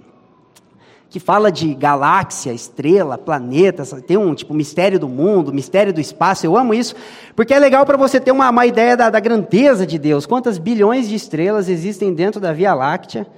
que 1.11 1.21
fala 1.21 1.53
de 1.53 1.75
galáxia, 1.75 2.53
estrela, 2.53 3.17
planeta, 3.17 3.85
tem 4.01 4.17
um 4.17 4.35
tipo 4.35 4.53
mistério 4.53 4.99
do 4.99 5.09
mundo, 5.09 5.53
mistério 5.53 5.93
do 5.93 6.01
espaço. 6.01 6.45
Eu 6.45 6.57
amo 6.57 6.75
isso, 6.75 6.97
porque 7.37 7.55
é 7.55 7.59
legal 7.61 7.87
para 7.87 7.97
você 7.97 8.19
ter 8.19 8.33
uma, 8.33 8.51
uma 8.51 8.67
ideia 8.67 8.97
da, 8.97 9.11
da 9.11 9.21
grandeza 9.21 9.87
de 9.87 9.97
Deus. 9.97 10.27
Quantas 10.27 10.59
bilhões 10.59 11.09
de 11.09 11.15
estrelas 11.15 11.69
existem 11.69 12.13
dentro 12.13 12.41
da 12.41 12.53
Via 12.53 12.75
Láctea? 12.75 13.29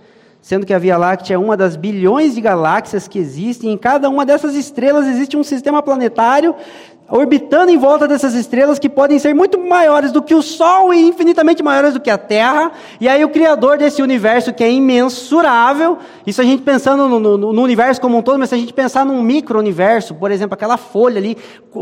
sendo 0.46 0.64
que 0.64 0.72
a 0.72 0.78
Via 0.78 0.96
Láctea 0.96 1.34
é 1.34 1.38
uma 1.38 1.56
das 1.56 1.74
bilhões 1.74 2.36
de 2.36 2.40
galáxias 2.40 3.08
que 3.08 3.18
existem, 3.18 3.72
em 3.72 3.76
cada 3.76 4.08
uma 4.08 4.24
dessas 4.24 4.54
estrelas 4.54 5.04
existe 5.08 5.36
um 5.36 5.42
sistema 5.42 5.82
planetário 5.82 6.54
orbitando 7.08 7.70
em 7.70 7.78
volta 7.78 8.08
dessas 8.08 8.34
estrelas 8.34 8.78
que 8.78 8.88
podem 8.88 9.18
ser 9.18 9.34
muito 9.34 9.58
maiores 9.58 10.10
do 10.10 10.20
que 10.20 10.34
o 10.34 10.42
Sol 10.42 10.92
e 10.92 11.06
infinitamente 11.06 11.62
maiores 11.62 11.94
do 11.94 12.00
que 12.00 12.10
a 12.10 12.18
Terra. 12.18 12.72
E 13.00 13.08
aí 13.08 13.24
o 13.24 13.28
Criador 13.28 13.78
desse 13.78 14.02
universo 14.02 14.52
que 14.52 14.64
é 14.64 14.70
imensurável, 14.70 15.98
isso 16.26 16.40
a 16.40 16.44
gente 16.44 16.62
pensando 16.62 17.08
no, 17.08 17.20
no, 17.20 17.52
no 17.52 17.62
universo 17.62 18.00
como 18.00 18.18
um 18.18 18.22
todo, 18.22 18.38
mas 18.38 18.48
se 18.48 18.54
a 18.54 18.58
gente 18.58 18.72
pensar 18.72 19.04
num 19.04 19.22
micro-universo, 19.22 20.14
por 20.14 20.30
exemplo, 20.30 20.54
aquela 20.54 20.76
folha 20.76 21.18
ali, 21.18 21.36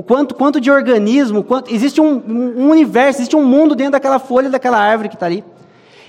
quanto, 0.07 0.35
quanto 0.35 0.61
de 0.61 0.71
organismo, 0.71 1.43
quanto, 1.43 1.73
existe 1.73 2.01
um, 2.01 2.23
um 2.27 2.71
universo, 2.71 3.21
existe 3.21 3.37
um 3.37 3.45
mundo 3.45 3.75
dentro 3.75 3.93
daquela 3.93 4.19
folha 4.19 4.51
daquela 4.51 4.79
árvore 4.79 5.09
que 5.09 5.17
está 5.17 5.27
ali. 5.27 5.43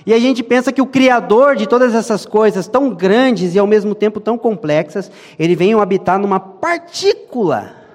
E 0.04 0.14
a 0.14 0.20
gente 0.20 0.42
pensa 0.42 0.70
que 0.70 0.80
o 0.80 0.86
Criador 0.86 1.56
de 1.56 1.66
todas 1.66 1.92
essas 1.92 2.24
coisas 2.24 2.68
tão 2.68 2.90
grandes 2.90 3.54
e 3.56 3.58
ao 3.58 3.66
mesmo 3.66 3.92
tempo 3.92 4.20
tão 4.20 4.38
complexas, 4.38 5.10
ele 5.36 5.56
vem 5.56 5.74
habitar 5.74 6.16
numa 6.16 6.38
partícula 6.38 7.85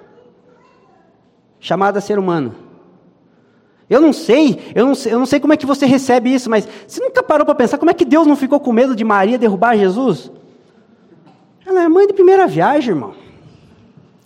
chamada 1.62 2.02
ser 2.02 2.20
humano. 2.20 2.54
Eu 3.90 4.02
não 4.02 4.12
sei, 4.12 4.60
eu 4.74 4.86
não 4.86 4.96
sei, 4.96 5.14
eu 5.14 5.20
não 5.20 5.26
sei 5.26 5.40
como 5.40 5.54
é 5.54 5.58
que 5.58 5.66
você 5.66 5.86
recebe 5.86 6.34
isso, 6.34 6.50
mas 6.50 6.68
você 6.88 7.02
nunca 7.02 7.22
parou 7.22 7.46
para 7.46 7.56
pensar 7.56 7.78
como 7.78 7.92
é 7.92 7.94
que 7.94 8.04
Deus 8.04 8.26
não 8.26 8.36
ficou 8.36 8.60
com 8.60 8.74
medo 8.74 8.96
de 8.96 9.04
Maria 9.04 9.38
derrubar 9.38 9.78
Jesus? 9.78 10.32
Ela 11.66 11.84
é 11.84 11.90
mãe 11.90 12.08
de 12.08 12.14
primeira 12.14 12.48
viagem, 12.48 12.90
irmão. 12.90 13.14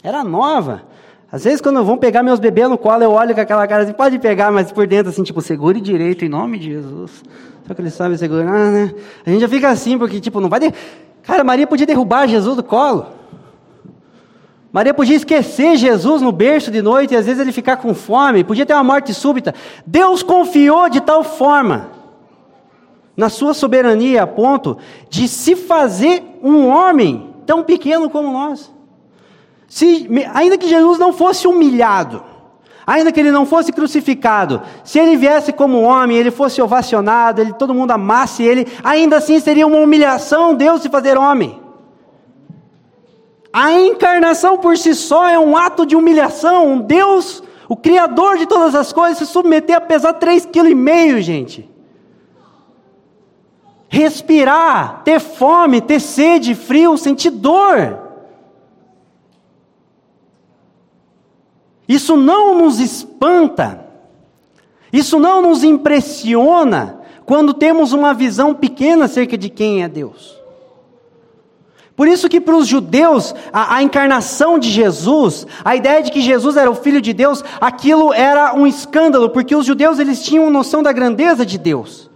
Era 0.02 0.24
nova. 0.24 0.84
Às 1.32 1.44
vezes, 1.44 1.60
quando 1.60 1.84
vão 1.84 1.98
pegar 1.98 2.24
meus 2.24 2.40
bebês 2.40 2.70
no 2.70 2.78
colo, 2.78 3.04
eu 3.04 3.12
olho 3.12 3.34
com 3.34 3.42
aquela 3.42 3.68
cara 3.68 3.84
assim, 3.84 3.94
pode 3.94 4.20
pegar, 4.20 4.52
mas 4.52 4.72
por 4.72 4.88
dentro, 4.88 5.10
assim, 5.10 5.24
tipo, 5.24 5.42
segure 5.42 5.82
direito, 5.82 6.24
em 6.24 6.30
nome 6.30 6.60
de 6.60 6.72
Jesus. 6.72 7.24
Só 7.68 7.74
que 7.74 7.82
ele 7.82 7.90
sabe 7.90 8.18
segurar, 8.18 8.72
né? 8.72 8.94
A 9.26 9.30
gente 9.32 9.42
já 9.42 9.50
fica 9.50 9.70
assim, 9.70 9.98
porque, 9.98 10.22
tipo, 10.22 10.40
não 10.40 10.48
vai. 10.48 10.60
De... 10.60 10.74
Cara, 11.24 11.44
Maria 11.44 11.66
podia 11.66 11.88
derrubar 11.88 12.28
Jesus 12.28 12.56
do 12.56 12.64
colo. 12.64 13.08
Maria 14.76 14.94
podia 14.94 15.16
esquecer 15.16 15.78
Jesus 15.78 16.22
no 16.22 16.34
berço 16.34 16.70
de 16.70 16.82
noite 16.82 17.14
e 17.14 17.16
às 17.16 17.26
vezes 17.26 17.40
ele 17.40 17.54
ficar 17.54 17.78
com 17.78 17.96
fome, 17.96 18.44
podia 18.44 18.66
ter 18.66 18.74
uma 18.74 18.84
morte 18.84 19.14
súbita. 19.14 19.56
Deus 19.86 20.22
confiou 20.22 20.90
de 20.90 21.00
tal 21.00 21.24
forma, 21.24 21.92
na 23.16 23.30
sua 23.30 23.54
soberania, 23.54 24.24
a 24.24 24.28
ponto 24.28 24.78
de 25.10 25.30
se 25.30 25.56
fazer 25.56 26.22
um 26.44 26.68
homem 26.68 27.34
tão 27.46 27.64
pequeno 27.64 28.10
como 28.10 28.34
nós. 28.34 28.70
Se, 29.66 30.10
ainda 30.34 30.58
que 30.58 30.68
Jesus 30.68 31.00
não 31.00 31.14
fosse 31.14 31.48
humilhado, 31.48 32.22
Ainda 32.88 33.12
que 33.12 33.20
ele 33.20 33.32
não 33.32 33.48
fosse 33.48 33.72
crucificado, 33.72 34.62
se 34.84 35.00
ele 35.00 35.16
viesse 35.16 35.52
como 35.52 35.82
homem, 35.82 36.18
ele 36.18 36.30
fosse 36.30 36.62
ovacionado, 36.62 37.42
ele, 37.42 37.54
todo 37.54 37.74
mundo 37.74 37.90
amasse 37.90 38.44
ele, 38.44 38.68
ainda 38.84 39.18
assim 39.18 39.40
seria 39.40 39.66
uma 39.66 39.80
humilhação 39.80 40.54
Deus 40.54 40.84
se 40.84 40.90
fazer 40.90 41.18
homem. 41.18 41.65
A 43.58 43.72
encarnação 43.72 44.58
por 44.58 44.78
si 44.78 44.94
só 44.94 45.30
é 45.30 45.40
um 45.40 45.56
ato 45.56 45.86
de 45.86 45.96
humilhação. 45.96 46.74
Um 46.74 46.82
Deus, 46.82 47.42
o 47.70 47.78
Criador 47.78 48.38
de 48.38 48.46
todas 48.46 48.76
as 48.76 48.92
coisas, 48.92 49.18
se 49.18 49.26
submeter 49.26 49.78
a 49.78 49.80
pesar 49.80 50.16
3,5 50.16 50.52
kg, 50.52 51.22
gente. 51.22 51.70
Respirar, 53.88 55.04
ter 55.06 55.22
fome, 55.22 55.80
ter 55.80 56.02
sede, 56.02 56.54
frio, 56.54 56.98
sentir 56.98 57.30
dor. 57.30 57.98
Isso 61.88 62.18
não 62.18 62.56
nos 62.56 62.82
espanta, 62.82 63.88
isso 64.92 65.18
não 65.18 65.42
nos 65.42 65.64
impressiona 65.64 67.00
quando 67.26 67.54
temos 67.54 67.94
uma 67.94 68.14
visão 68.14 68.54
pequena 68.54 69.06
acerca 69.06 69.38
de 69.38 69.50
quem 69.50 69.82
é 69.82 69.88
Deus. 69.88 70.45
Por 71.96 72.08
isso 72.08 72.28
que 72.28 72.42
para 72.42 72.56
os 72.56 72.68
judeus, 72.68 73.34
a, 73.54 73.78
a, 73.78 73.84
encarnação 73.84 74.60
de 74.60 74.70
Jesus, 74.70 75.48
a 75.64 75.76
ideia 75.76 76.04
de 76.04 76.12
que 76.12 76.20
Jesus 76.20 76.58
era 76.58 76.70
o 76.70 76.76
Filho 76.76 77.00
de 77.00 77.14
Deus, 77.14 77.44
aquilo 77.62 78.14
era 78.14 78.54
um 78.54 78.68
escândalo, 78.68 79.30
porque 79.30 79.56
os 79.56 79.66
judeus 79.66 79.98
eles 79.98 80.22
tinham 80.22 80.50
noção 80.50 80.84
da 80.84 80.92
grandeza 80.92 81.46
de 81.46 81.58
Deus. 81.58 82.10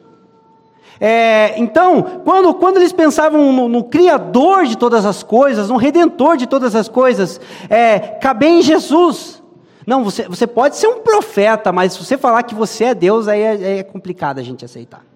É, 0.99 1.57
então, 1.57 2.21
quando, 2.25 2.53
quando 2.55 2.75
eles 2.75 2.91
pensavam 2.91 3.53
no, 3.53 3.69
no, 3.69 3.83
Criador 3.85 4.65
de 4.65 4.77
todas 4.77 5.05
as 5.05 5.23
coisas, 5.23 5.69
no 5.69 5.77
Redentor 5.77 6.35
de 6.35 6.45
todas 6.45 6.75
as 6.75 6.89
coisas, 6.89 7.39
é, 7.69 8.19
em 8.43 8.61
Jesus. 8.61 9.41
Não, 9.87 10.03
você, 10.03 10.27
você 10.27 10.45
pode 10.45 10.75
ser 10.75 10.87
um 10.87 10.99
profeta, 10.99 11.71
mas 11.71 11.93
se 11.93 12.03
você 12.03 12.17
falar 12.17 12.43
que 12.43 12.53
você 12.53 12.85
é 12.85 12.93
Deus, 12.93 13.29
aí 13.29 13.41
é, 13.41 13.77
é 13.79 13.83
complicado 13.83 14.39
a 14.39 14.43
gente 14.43 14.65
aceitar. 14.65 15.08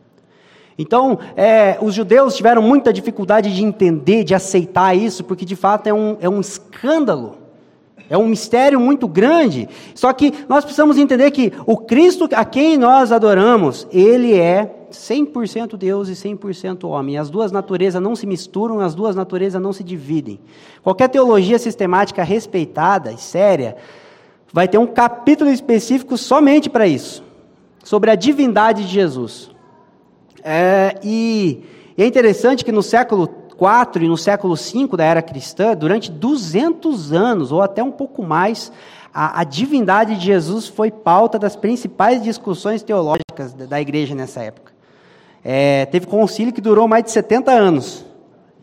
Então, 0.77 1.19
é, 1.35 1.77
os 1.81 1.93
judeus 1.93 2.35
tiveram 2.35 2.61
muita 2.61 2.91
dificuldade 2.91 3.53
de 3.53 3.63
entender, 3.63 4.23
de 4.23 4.33
aceitar 4.33 4.95
isso, 4.95 5.23
porque 5.23 5.45
de 5.45 5.55
fato 5.55 5.87
é 5.87 5.93
um, 5.93 6.17
é 6.19 6.27
um 6.27 6.39
escândalo. 6.39 7.37
É 8.09 8.17
um 8.17 8.27
mistério 8.27 8.79
muito 8.79 9.07
grande. 9.07 9.67
Só 9.95 10.11
que 10.13 10.33
nós 10.47 10.63
precisamos 10.63 10.97
entender 10.97 11.31
que 11.31 11.53
o 11.65 11.77
Cristo 11.77 12.27
a 12.33 12.43
quem 12.43 12.77
nós 12.77 13.11
adoramos, 13.11 13.87
ele 13.91 14.37
é 14.37 14.69
100% 14.91 15.75
Deus 15.77 16.09
e 16.09 16.13
100% 16.13 16.87
homem. 16.87 17.17
As 17.17 17.29
duas 17.29 17.51
naturezas 17.51 18.01
não 18.01 18.15
se 18.15 18.27
misturam, 18.27 18.79
as 18.79 18.93
duas 18.93 19.15
naturezas 19.15 19.61
não 19.61 19.73
se 19.73 19.83
dividem. 19.83 20.39
Qualquer 20.83 21.09
teologia 21.09 21.57
sistemática 21.57 22.23
respeitada 22.23 23.11
e 23.11 23.17
séria 23.17 23.75
vai 24.51 24.67
ter 24.67 24.77
um 24.77 24.87
capítulo 24.87 25.49
específico 25.49 26.17
somente 26.17 26.69
para 26.69 26.85
isso, 26.85 27.23
sobre 27.83 28.11
a 28.11 28.15
divindade 28.15 28.83
de 28.83 28.89
Jesus. 28.89 29.52
É, 30.43 30.95
e, 31.03 31.63
e, 31.97 32.03
é 32.03 32.05
interessante 32.05 32.65
que 32.65 32.71
no 32.71 32.83
século 32.83 33.29
IV 33.51 34.03
e 34.03 34.07
no 34.07 34.17
século 34.17 34.55
V 34.55 34.97
da 34.97 35.05
era 35.05 35.21
cristã, 35.21 35.75
durante 35.75 36.11
200 36.11 37.13
anos, 37.13 37.51
ou 37.51 37.61
até 37.61 37.83
um 37.83 37.91
pouco 37.91 38.23
mais, 38.23 38.71
a, 39.13 39.41
a 39.41 39.43
divindade 39.43 40.15
de 40.15 40.25
Jesus 40.25 40.67
foi 40.67 40.91
pauta 40.91 41.39
das 41.39 41.55
principais 41.55 42.21
discussões 42.21 42.83
teológicas 42.83 43.53
da, 43.53 43.65
da 43.65 43.81
igreja 43.81 44.13
nessa 44.13 44.41
época. 44.41 44.73
É, 45.43 45.85
teve 45.85 46.07
concílio 46.07 46.53
que 46.53 46.61
durou 46.61 46.87
mais 46.87 47.03
de 47.03 47.11
70 47.11 47.51
anos. 47.51 48.05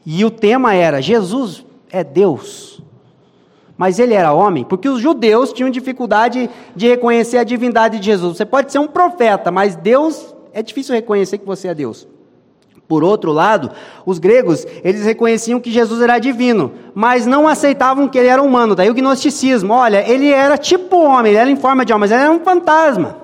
E 0.05 0.25
o 0.25 0.31
tema 0.31 0.75
era: 0.75 1.01
Jesus 1.01 1.65
é 1.91 2.03
Deus 2.03 2.81
mas 3.81 3.99
ele 3.99 4.13
era 4.13 4.31
homem, 4.31 4.63
porque 4.63 4.91
os 4.91 5.01
judeus 5.01 5.55
tinham 5.55 5.71
dificuldade 5.71 6.51
de 6.77 6.87
reconhecer 6.87 7.39
a 7.39 7.45
divindade 7.45 7.99
de 7.99 8.05
Jesus. 8.05 8.37
Você 8.37 8.45
pode 8.45 8.71
ser 8.71 8.79
um 8.79 8.87
profeta, 8.87 9.51
mas 9.51 9.75
Deus 9.75 10.35
é 10.53 10.63
difícil 10.63 10.95
reconhecer 10.95 11.39
que 11.39 11.47
você 11.47 11.69
é 11.69 11.75
Deus. 11.75 12.07
Por 12.89 13.05
outro 13.05 13.33
lado, 13.33 13.71
os 14.05 14.19
gregos, 14.19 14.67
eles 14.83 15.05
reconheciam 15.05 15.61
que 15.61 15.71
Jesus 15.71 16.03
era 16.03 16.19
divino, 16.19 16.73
mas 16.93 17.25
não 17.25 17.47
aceitavam 17.47 18.09
que 18.09 18.19
ele 18.19 18.29
era 18.29 18.43
humano. 18.43 18.75
Daí 18.75 18.91
o 18.91 18.95
gnosticismo, 18.95 19.73
olha, 19.73 20.05
ele 20.11 20.29
era 20.29 20.59
tipo 20.59 20.97
homem, 20.97 21.31
ele 21.31 21.41
era 21.41 21.51
em 21.51 21.57
forma 21.57 21.85
de 21.85 21.93
homem, 21.93 22.01
mas 22.01 22.11
ele 22.11 22.23
era 22.23 22.33
um 22.33 22.41
fantasma. 22.41 23.17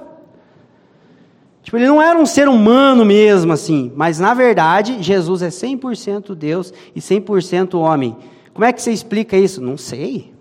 Tipo, 1.64 1.78
ele 1.78 1.88
não 1.88 2.00
era 2.00 2.16
um 2.16 2.26
ser 2.26 2.47
humano 2.47 3.04
mesmo 3.04 3.52
assim, 3.52 3.90
mas 3.97 4.21
na 4.21 4.35
verdade, 4.35 5.02
Jesus 5.02 5.42
é 5.42 5.49
100% 5.49 6.33
Deus 6.37 6.73
e 6.95 7.00
100% 7.00 7.75
homem. 7.75 8.16
Como 8.54 8.64
é 8.64 8.73
que 8.73 8.80
você 8.80 8.92
explica 8.92 9.37
isso? 9.37 9.61
Não 9.61 9.76
sei 9.76 10.37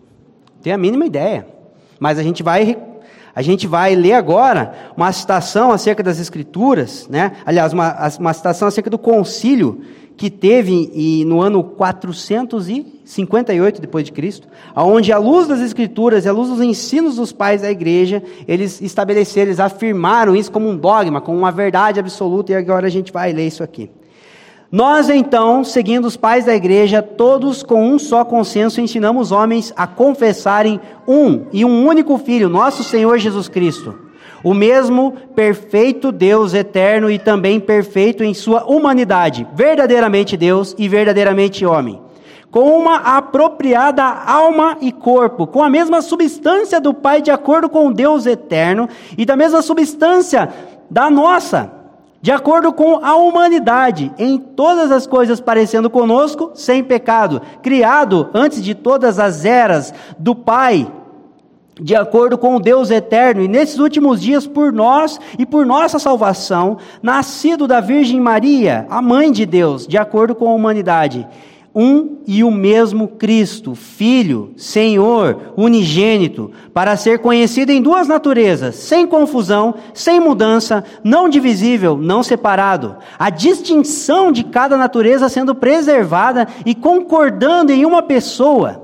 tenho 0.66 0.76
a 0.76 0.80
mínima 0.80 1.06
ideia. 1.06 1.46
Mas 2.00 2.18
a 2.18 2.24
gente 2.24 2.42
vai 2.42 2.76
a 3.36 3.42
gente 3.42 3.68
vai 3.68 3.94
ler 3.96 4.14
agora 4.14 4.74
uma 4.96 5.12
citação 5.12 5.74
acerca 5.74 6.02
das 6.02 6.20
Escrituras, 6.20 7.06
né? 7.10 7.34
aliás, 7.46 7.74
uma, 7.74 7.94
uma 8.18 8.34
citação 8.34 8.66
acerca 8.68 8.90
do 8.90 8.98
concílio 8.98 9.82
que 10.16 10.30
teve 10.30 10.90
e, 10.94 11.26
no 11.26 11.42
ano 11.42 11.62
458 11.62 13.82
depois 13.82 14.06
de 14.06 14.14
Cristo, 14.14 14.48
aonde 14.74 15.12
a 15.12 15.18
luz 15.18 15.46
das 15.48 15.60
Escrituras 15.60 16.24
e 16.24 16.30
a 16.30 16.32
luz 16.32 16.48
dos 16.50 16.62
ensinos 16.62 17.18
dos 17.18 17.34
pais 17.34 17.62
da 17.62 17.70
igreja, 17.70 18.24
eles 18.48 18.80
estabeleceram, 18.82 19.48
eles 19.48 19.60
afirmaram 19.60 20.34
isso 20.34 20.50
como 20.52 20.70
um 20.70 20.78
dogma, 20.78 21.20
como 21.20 21.38
uma 21.38 21.52
verdade 21.52 22.00
absoluta, 22.00 22.54
e 22.54 22.56
agora 22.56 22.88
a 22.88 22.90
gente 22.90 23.12
vai 23.12 23.34
ler 23.34 23.48
isso 23.48 23.62
aqui. 23.62 23.92
Nós 24.76 25.10
então, 25.10 25.64
seguindo 25.64 26.04
os 26.04 26.18
pais 26.18 26.44
da 26.44 26.54
igreja, 26.54 27.02
todos 27.02 27.64
com 27.64 27.94
um 27.94 27.98
só 27.98 28.26
consenso, 28.26 28.82
ensinamos 28.82 29.32
homens 29.32 29.72
a 29.74 29.88
confessarem 29.88 30.82
um 31.08 31.46
e 31.54 31.64
um 31.64 31.88
único 31.88 32.18
Filho, 32.18 32.50
nosso 32.50 32.84
Senhor 32.84 33.18
Jesus 33.18 33.48
Cristo, 33.48 33.98
O 34.44 34.54
mesmo 34.54 35.14
perfeito 35.34 36.12
Deus 36.12 36.54
eterno 36.54 37.10
e 37.10 37.18
também 37.18 37.58
perfeito 37.58 38.22
em 38.22 38.34
sua 38.34 38.66
humanidade, 38.66 39.48
verdadeiramente 39.54 40.36
Deus 40.36 40.76
e 40.78 40.90
verdadeiramente 40.90 41.66
homem. 41.66 42.02
Com 42.52 42.78
uma 42.78 42.98
apropriada 42.98 44.04
alma 44.04 44.78
e 44.82 44.92
corpo, 44.92 45.48
com 45.48 45.64
a 45.64 45.70
mesma 45.70 46.02
substância 46.02 46.82
do 46.82 46.94
Pai, 46.94 47.22
de 47.22 47.32
acordo 47.32 47.70
com 47.70 47.88
o 47.88 47.94
Deus 47.94 48.26
eterno, 48.26 48.90
e 49.18 49.26
da 49.26 49.38
mesma 49.38 49.62
substância 49.62 50.50
da 50.92 51.10
nossa, 51.10 51.85
de 52.26 52.32
acordo 52.32 52.74
com 52.74 53.06
a 53.06 53.16
humanidade, 53.16 54.12
em 54.18 54.40
todas 54.40 54.92
as 54.92 55.06
coisas 55.06 55.40
parecendo 55.40 55.92
conosco, 55.92 56.50
sem 56.56 56.84
pecado, 56.84 57.40
criado 57.62 58.32
antes 58.34 58.64
de 58.64 58.74
todas 58.74 59.20
as 59.20 59.46
eras 59.46 59.94
do 60.18 60.34
Pai 60.34 60.92
de 61.80 61.94
acordo 61.94 62.36
com 62.36 62.56
o 62.56 62.60
Deus 62.60 62.90
eterno, 62.90 63.44
e 63.44 63.48
nesses 63.48 63.78
últimos 63.78 64.20
dias 64.20 64.48
por 64.48 64.74
nós 64.74 65.20
e 65.38 65.46
por 65.46 65.68
nossa 65.68 66.00
salvação, 66.00 66.78
nascido 67.04 67.68
da 67.68 67.80
Virgem 67.80 68.20
Maria, 68.20 68.88
a 68.90 69.04
mãe 69.04 69.32
de 69.32 69.46
Deus, 69.46 69.86
de 69.86 69.98
acordo 69.98 70.34
com 70.34 70.50
a 70.50 70.54
humanidade. 70.54 71.28
Um 71.76 72.20
e 72.26 72.42
o 72.42 72.50
mesmo 72.50 73.10
Cristo, 73.10 73.76
Filho, 73.76 74.54
Senhor, 74.56 75.54
unigênito, 75.58 76.52
para 76.74 76.96
ser 76.96 77.20
conhecido 77.20 77.72
em 77.72 77.82
duas 77.82 78.08
naturezas, 78.08 78.76
sem 78.76 79.06
confusão, 79.06 79.76
sem 79.94 80.20
mudança, 80.20 80.86
não 81.04 81.28
divisível, 81.28 81.98
não 81.98 82.24
separado. 82.24 82.96
A 83.20 83.30
distinção 83.30 84.32
de 84.32 84.46
cada 84.46 84.78
natureza 84.78 85.28
sendo 85.28 85.54
preservada 85.54 86.48
e 86.66 86.74
concordando 86.74 87.74
em 87.74 87.86
uma 87.86 88.02
pessoa 88.02 88.82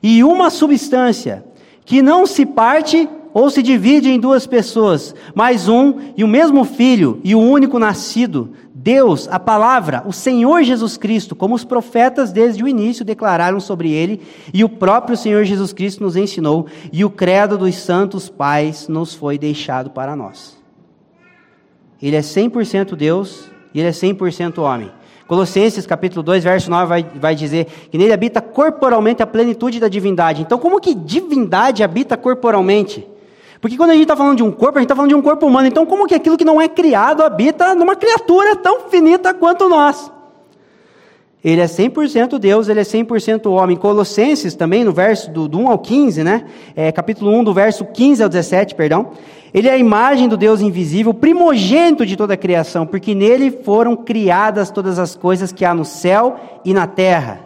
e 0.00 0.22
uma 0.22 0.48
substância 0.48 1.44
que 1.84 2.02
não 2.02 2.24
se 2.24 2.46
parte 2.46 3.08
ou 3.34 3.48
se 3.50 3.62
divide 3.62 4.10
em 4.10 4.20
duas 4.20 4.46
pessoas, 4.46 5.14
mas 5.34 5.68
um 5.68 5.94
e 6.16 6.22
o 6.22 6.28
mesmo 6.28 6.64
Filho 6.64 7.20
e 7.24 7.34
o 7.34 7.40
único 7.40 7.78
nascido, 7.78 8.52
Deus, 8.82 9.28
a 9.30 9.38
palavra, 9.38 10.02
o 10.04 10.12
Senhor 10.12 10.64
Jesus 10.64 10.96
Cristo, 10.96 11.36
como 11.36 11.54
os 11.54 11.64
profetas 11.64 12.32
desde 12.32 12.64
o 12.64 12.68
início 12.68 13.04
declararam 13.04 13.60
sobre 13.60 13.92
ele, 13.92 14.20
e 14.52 14.64
o 14.64 14.68
próprio 14.68 15.16
Senhor 15.16 15.44
Jesus 15.44 15.72
Cristo 15.72 16.02
nos 16.02 16.16
ensinou, 16.16 16.66
e 16.92 17.04
o 17.04 17.10
credo 17.10 17.56
dos 17.56 17.76
santos 17.76 18.28
pais 18.28 18.88
nos 18.88 19.14
foi 19.14 19.38
deixado 19.38 19.90
para 19.90 20.16
nós. 20.16 20.60
Ele 22.02 22.16
é 22.16 22.20
100% 22.20 22.96
Deus 22.96 23.48
e 23.72 23.78
ele 23.78 23.88
é 23.88 23.92
100% 23.92 24.58
homem. 24.58 24.90
Colossenses 25.28 25.86
capítulo 25.86 26.20
2, 26.24 26.42
verso 26.42 26.68
9 26.68 26.86
vai, 26.86 27.04
vai 27.04 27.34
dizer 27.36 27.66
que 27.88 27.96
nele 27.96 28.12
habita 28.12 28.40
corporalmente 28.40 29.22
a 29.22 29.26
plenitude 29.28 29.78
da 29.78 29.86
divindade. 29.86 30.42
Então, 30.42 30.58
como 30.58 30.80
que 30.80 30.92
divindade 30.92 31.84
habita 31.84 32.16
corporalmente? 32.16 33.06
Porque 33.62 33.76
quando 33.76 33.90
a 33.90 33.92
gente 33.92 34.02
está 34.02 34.16
falando 34.16 34.38
de 34.38 34.42
um 34.42 34.50
corpo, 34.50 34.76
a 34.76 34.80
gente 34.80 34.86
está 34.86 34.96
falando 34.96 35.10
de 35.10 35.14
um 35.14 35.22
corpo 35.22 35.46
humano. 35.46 35.68
Então, 35.68 35.86
como 35.86 36.04
que 36.08 36.16
aquilo 36.16 36.36
que 36.36 36.44
não 36.44 36.60
é 36.60 36.68
criado 36.68 37.22
habita 37.22 37.76
numa 37.76 37.94
criatura 37.94 38.56
tão 38.56 38.88
finita 38.90 39.32
quanto 39.32 39.68
nós? 39.68 40.10
Ele 41.44 41.60
é 41.60 41.66
100% 41.66 42.40
Deus, 42.40 42.68
ele 42.68 42.80
é 42.80 42.82
100% 42.82 43.48
homem. 43.48 43.76
Colossenses 43.76 44.56
também, 44.56 44.82
no 44.82 44.90
verso 44.90 45.30
do, 45.30 45.46
do 45.46 45.60
1 45.60 45.68
ao 45.68 45.78
15, 45.78 46.24
né? 46.24 46.44
É, 46.74 46.90
capítulo 46.90 47.30
1, 47.38 47.44
do 47.44 47.54
verso 47.54 47.84
15 47.84 48.24
ao 48.24 48.28
17, 48.28 48.74
perdão. 48.74 49.10
Ele 49.54 49.68
é 49.68 49.72
a 49.72 49.78
imagem 49.78 50.28
do 50.28 50.36
Deus 50.36 50.60
invisível, 50.60 51.14
primogênito 51.14 52.04
de 52.04 52.16
toda 52.16 52.34
a 52.34 52.36
criação, 52.36 52.84
porque 52.84 53.14
nele 53.14 53.52
foram 53.62 53.94
criadas 53.94 54.72
todas 54.72 54.98
as 54.98 55.14
coisas 55.14 55.52
que 55.52 55.64
há 55.64 55.72
no 55.72 55.84
céu 55.84 56.36
e 56.64 56.74
na 56.74 56.88
terra. 56.88 57.38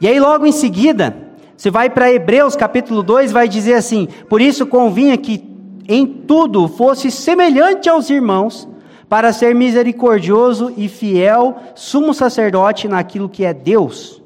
E 0.00 0.06
aí, 0.06 0.20
logo 0.20 0.46
em 0.46 0.52
seguida, 0.52 1.33
você 1.56 1.70
vai 1.70 1.88
para 1.88 2.12
Hebreus 2.12 2.56
capítulo 2.56 3.02
2, 3.02 3.32
vai 3.32 3.48
dizer 3.48 3.74
assim: 3.74 4.08
Por 4.28 4.40
isso 4.40 4.66
convinha 4.66 5.16
que 5.16 5.44
em 5.88 6.06
tudo 6.06 6.66
fosse 6.66 7.10
semelhante 7.10 7.88
aos 7.88 8.10
irmãos, 8.10 8.68
para 9.08 9.32
ser 9.32 9.54
misericordioso 9.54 10.72
e 10.76 10.88
fiel 10.88 11.56
sumo 11.74 12.12
sacerdote 12.12 12.88
naquilo 12.88 13.28
que 13.28 13.44
é 13.44 13.52
Deus, 13.52 14.22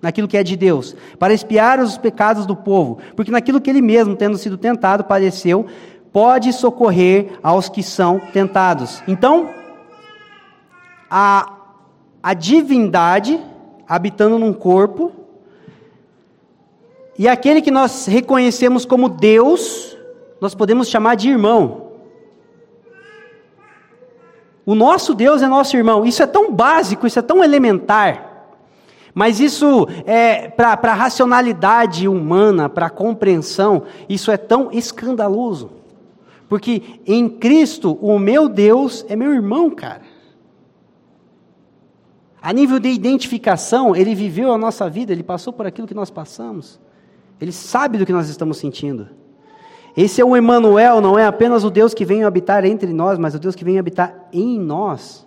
naquilo 0.00 0.28
que 0.28 0.36
é 0.36 0.42
de 0.42 0.56
Deus, 0.56 0.96
para 1.18 1.34
espiar 1.34 1.80
os 1.80 1.98
pecados 1.98 2.46
do 2.46 2.56
povo, 2.56 2.98
porque 3.14 3.30
naquilo 3.30 3.60
que 3.60 3.68
ele 3.68 3.82
mesmo, 3.82 4.16
tendo 4.16 4.38
sido 4.38 4.56
tentado, 4.56 5.04
padeceu, 5.04 5.66
pode 6.12 6.52
socorrer 6.52 7.32
aos 7.42 7.68
que 7.68 7.82
são 7.82 8.20
tentados. 8.32 9.02
Então, 9.08 9.50
a, 11.10 11.52
a 12.22 12.32
divindade 12.32 13.38
habitando 13.88 14.38
num 14.38 14.52
corpo, 14.52 15.12
e 17.22 17.28
aquele 17.28 17.62
que 17.62 17.70
nós 17.70 18.06
reconhecemos 18.06 18.84
como 18.84 19.08
Deus, 19.08 19.96
nós 20.40 20.56
podemos 20.56 20.88
chamar 20.88 21.14
de 21.14 21.30
irmão. 21.30 21.92
O 24.66 24.74
nosso 24.74 25.14
Deus 25.14 25.40
é 25.40 25.46
nosso 25.46 25.76
irmão. 25.76 26.04
Isso 26.04 26.20
é 26.20 26.26
tão 26.26 26.52
básico, 26.52 27.06
isso 27.06 27.20
é 27.20 27.22
tão 27.22 27.44
elementar. 27.44 28.48
Mas 29.14 29.38
isso, 29.38 29.86
é, 30.04 30.48
para 30.48 30.72
a 30.72 30.94
racionalidade 30.94 32.08
humana, 32.08 32.68
para 32.68 32.86
a 32.86 32.90
compreensão, 32.90 33.84
isso 34.08 34.32
é 34.32 34.36
tão 34.36 34.72
escandaloso. 34.72 35.70
Porque 36.48 36.82
em 37.06 37.28
Cristo, 37.28 37.96
o 38.00 38.18
meu 38.18 38.48
Deus 38.48 39.06
é 39.08 39.14
meu 39.14 39.32
irmão, 39.32 39.70
cara. 39.70 40.02
A 42.42 42.52
nível 42.52 42.80
de 42.80 42.88
identificação, 42.88 43.94
ele 43.94 44.12
viveu 44.12 44.52
a 44.52 44.58
nossa 44.58 44.90
vida, 44.90 45.12
ele 45.12 45.22
passou 45.22 45.52
por 45.52 45.68
aquilo 45.68 45.86
que 45.86 45.94
nós 45.94 46.10
passamos. 46.10 46.80
Ele 47.42 47.50
sabe 47.50 47.98
do 47.98 48.06
que 48.06 48.12
nós 48.12 48.28
estamos 48.28 48.56
sentindo. 48.56 49.08
Esse 49.96 50.20
é 50.20 50.24
o 50.24 50.36
Emmanuel, 50.36 51.00
não 51.00 51.18
é 51.18 51.26
apenas 51.26 51.64
o 51.64 51.70
Deus 51.70 51.92
que 51.92 52.04
vem 52.04 52.22
habitar 52.22 52.64
entre 52.64 52.92
nós, 52.92 53.18
mas 53.18 53.34
o 53.34 53.38
Deus 53.40 53.56
que 53.56 53.64
vem 53.64 53.80
habitar 53.80 54.28
em 54.32 54.60
nós. 54.60 55.26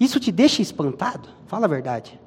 Isso 0.00 0.18
te 0.18 0.32
deixa 0.32 0.62
espantado? 0.62 1.28
Fala 1.46 1.66
a 1.66 1.68
verdade. 1.68 2.18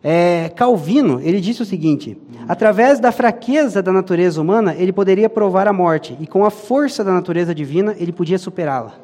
É, 0.00 0.48
Calvino, 0.50 1.20
ele 1.20 1.40
disse 1.40 1.60
o 1.60 1.66
seguinte: 1.66 2.16
através 2.46 3.00
da 3.00 3.10
fraqueza 3.10 3.82
da 3.82 3.92
natureza 3.92 4.40
humana, 4.40 4.72
ele 4.72 4.92
poderia 4.92 5.28
provar 5.28 5.66
a 5.66 5.72
morte, 5.72 6.16
e 6.20 6.26
com 6.28 6.44
a 6.44 6.50
força 6.50 7.02
da 7.02 7.12
natureza 7.12 7.52
divina, 7.52 7.96
ele 7.98 8.12
podia 8.12 8.38
superá-la. 8.38 8.94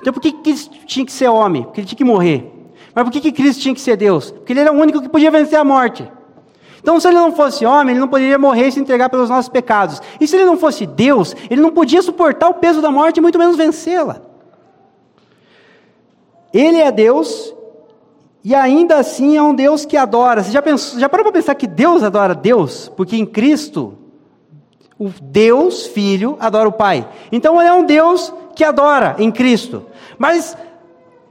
Então, 0.00 0.10
por 0.10 0.22
que 0.22 0.32
Cristo 0.32 0.74
tinha 0.86 1.04
que 1.04 1.12
ser 1.12 1.28
homem? 1.28 1.64
Porque 1.64 1.82
ele 1.82 1.86
tinha 1.86 1.98
que 1.98 2.04
morrer. 2.04 2.50
Mas 2.94 3.04
por 3.04 3.12
que 3.12 3.30
Cristo 3.30 3.60
tinha 3.60 3.74
que 3.74 3.80
ser 3.82 3.98
Deus? 3.98 4.30
Porque 4.30 4.54
ele 4.54 4.60
era 4.60 4.72
o 4.72 4.76
único 4.76 5.02
que 5.02 5.08
podia 5.10 5.30
vencer 5.30 5.58
a 5.58 5.64
morte. 5.64 6.10
Então, 6.80 6.98
se 6.98 7.08
ele 7.08 7.16
não 7.16 7.32
fosse 7.32 7.64
homem, 7.66 7.92
ele 7.92 8.00
não 8.00 8.08
poderia 8.08 8.38
morrer 8.38 8.68
e 8.68 8.72
se 8.72 8.80
entregar 8.80 9.08
pelos 9.08 9.28
nossos 9.28 9.48
pecados. 9.48 10.00
E 10.20 10.26
se 10.26 10.36
ele 10.36 10.44
não 10.44 10.56
fosse 10.56 10.86
Deus, 10.86 11.34
ele 11.50 11.60
não 11.60 11.70
podia 11.70 12.02
suportar 12.02 12.48
o 12.48 12.54
peso 12.54 12.80
da 12.80 12.90
morte 12.90 13.18
e 13.18 13.20
muito 13.20 13.38
menos 13.38 13.56
vencê-la. 13.56 14.22
Ele 16.52 16.78
é 16.78 16.90
Deus 16.90 17.54
e 18.42 18.54
ainda 18.54 18.96
assim 18.96 19.36
é 19.36 19.42
um 19.42 19.54
Deus 19.54 19.84
que 19.84 19.96
adora. 19.96 20.42
Você 20.42 20.50
já, 20.50 20.62
pensou, 20.62 20.98
já 20.98 21.08
parou 21.08 21.24
para 21.24 21.32
pensar 21.32 21.54
que 21.54 21.66
Deus 21.66 22.02
adora 22.02 22.34
Deus? 22.34 22.90
Porque 22.96 23.16
em 23.16 23.26
Cristo, 23.26 23.98
o 24.98 25.10
Deus 25.22 25.86
Filho 25.86 26.36
adora 26.40 26.68
o 26.68 26.72
Pai. 26.72 27.06
Então 27.30 27.60
ele 27.60 27.68
é 27.68 27.72
um 27.72 27.84
Deus 27.84 28.32
que 28.54 28.64
adora 28.64 29.16
em 29.18 29.30
Cristo. 29.30 29.86
Mas, 30.18 30.56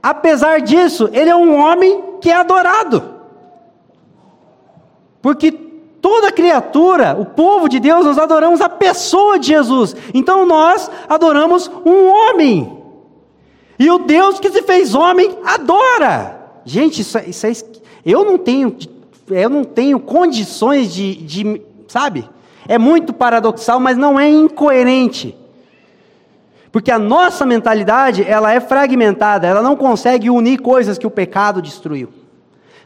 apesar 0.02 0.60
disso, 0.60 1.10
ele 1.12 1.30
é 1.30 1.36
um 1.36 1.56
homem 1.56 2.02
que 2.20 2.30
é 2.30 2.34
adorado. 2.34 3.19
Porque 5.22 5.52
toda 6.00 6.32
criatura, 6.32 7.16
o 7.18 7.24
povo 7.24 7.68
de 7.68 7.78
Deus, 7.78 8.04
nós 8.04 8.18
adoramos 8.18 8.60
a 8.60 8.68
pessoa 8.68 9.38
de 9.38 9.48
Jesus. 9.48 9.94
Então 10.14 10.46
nós 10.46 10.90
adoramos 11.08 11.70
um 11.84 12.06
homem. 12.08 12.78
E 13.78 13.90
o 13.90 13.98
Deus 13.98 14.38
que 14.40 14.50
se 14.50 14.62
fez 14.62 14.94
homem 14.94 15.38
adora. 15.44 16.38
Gente, 16.64 17.00
isso, 17.02 17.18
é, 17.18 17.26
isso 17.26 17.46
é, 17.46 17.52
eu 18.04 18.24
não 18.24 18.38
tenho, 18.38 18.76
eu 19.30 19.48
não 19.48 19.64
tenho 19.64 19.98
condições 19.98 20.92
de, 20.92 21.14
de, 21.14 21.62
sabe? 21.88 22.28
É 22.68 22.78
muito 22.78 23.12
paradoxal, 23.12 23.80
mas 23.80 23.96
não 23.96 24.20
é 24.20 24.28
incoerente. 24.28 25.36
Porque 26.70 26.90
a 26.90 26.98
nossa 26.98 27.44
mentalidade, 27.44 28.22
ela 28.22 28.52
é 28.52 28.60
fragmentada, 28.60 29.46
ela 29.46 29.62
não 29.62 29.74
consegue 29.74 30.30
unir 30.30 30.58
coisas 30.60 30.98
que 30.98 31.06
o 31.06 31.10
pecado 31.10 31.60
destruiu. 31.60 32.19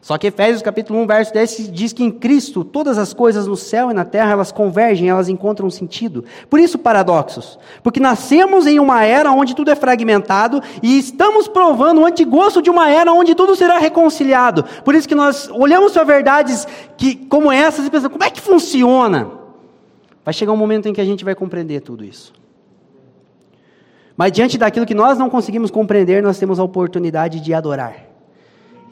Só 0.05 0.19
que 0.19 0.27
Efésios 0.27 0.61
capítulo 0.61 0.99
1, 1.01 1.07
verso 1.07 1.33
10 1.33 1.73
diz 1.73 1.95
que 1.95 2.05
em 2.05 2.11
Cristo 2.11 2.63
todas 2.63 2.99
as 2.99 3.15
coisas 3.15 3.47
no 3.47 3.57
céu 3.57 3.91
e 3.91 3.95
na 3.95 4.05
terra 4.05 4.33
elas 4.33 4.53
convergem, 4.53 5.09
elas 5.09 5.31
encontram 5.31 5.71
sentido. 5.71 6.23
Por 6.51 6.61
isso 6.61 6.77
paradoxos. 6.77 7.59
Porque 7.83 7.99
nascemos 7.99 8.67
em 8.67 8.79
uma 8.79 9.03
era 9.03 9.33
onde 9.33 9.55
tudo 9.57 9.71
é 9.71 9.75
fragmentado 9.75 10.63
e 10.83 10.99
estamos 10.99 11.49
provando 11.49 12.03
o 12.03 12.05
antigosto 12.05 12.61
de 12.61 12.69
uma 12.69 12.91
era 12.91 13.15
onde 13.15 13.35
tudo 13.35 13.57
será 13.57 13.79
reconciliado. 13.79 14.67
Por 14.85 14.95
isso 14.95 15.09
que 15.09 15.15
nós 15.15 15.49
olhamos 15.49 15.93
para 15.93 16.05
verdades 16.05 16.69
que, 16.99 17.17
como 17.17 17.51
essas 17.51 17.87
e 17.87 17.91
pensamos, 17.91 18.13
como 18.13 18.25
é 18.25 18.31
que 18.31 18.43
funciona? 18.43 19.31
Vai 20.23 20.35
chegar 20.35 20.53
um 20.53 20.57
momento 20.59 20.87
em 20.87 20.93
que 20.93 21.01
a 21.01 21.05
gente 21.07 21.25
vai 21.25 21.35
compreender 21.35 21.81
tudo 21.81 22.05
isso. 22.05 22.35
Mas 24.15 24.33
diante 24.33 24.59
daquilo 24.59 24.85
que 24.85 24.95
nós 24.95 25.17
não 25.17 25.31
conseguimos 25.31 25.71
compreender, 25.71 26.23
nós 26.23 26.39
temos 26.39 26.61
a 26.61 26.63
oportunidade 26.63 27.41
de 27.41 27.55
adorar. 27.55 28.14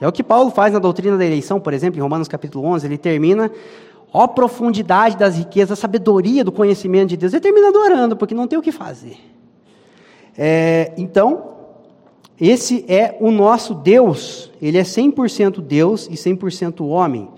É 0.02 0.08
o 0.08 0.12
que 0.12 0.22
Paulo 0.22 0.50
faz 0.50 0.72
na 0.72 0.78
doutrina 0.78 1.16
da 1.16 1.24
eleição, 1.24 1.60
por 1.60 1.72
exemplo, 1.72 1.98
em 1.98 2.02
Romanos 2.02 2.28
capítulo 2.28 2.64
11, 2.66 2.86
ele 2.86 2.98
termina 2.98 3.50
Ó 4.12 4.26
profundidade 4.26 5.16
das 5.16 5.36
riquezas, 5.36 5.78
a 5.78 5.80
sabedoria 5.80 6.44
do 6.44 6.52
conhecimento 6.52 7.08
de 7.10 7.16
Deus. 7.16 7.32
Ele 7.32 7.40
termina 7.40 7.68
adorando, 7.68 8.14
porque 8.14 8.34
não 8.34 8.46
tem 8.46 8.58
o 8.58 8.62
que 8.62 8.70
fazer. 8.70 9.16
É, 10.36 10.92
então, 10.98 11.52
esse 12.38 12.84
é 12.88 13.16
o 13.20 13.30
nosso 13.30 13.74
Deus. 13.74 14.50
Ele 14.60 14.76
é 14.76 14.82
100% 14.82 15.62
Deus 15.62 16.06
e 16.08 16.14
100% 16.14 16.84
homem. 16.86 17.28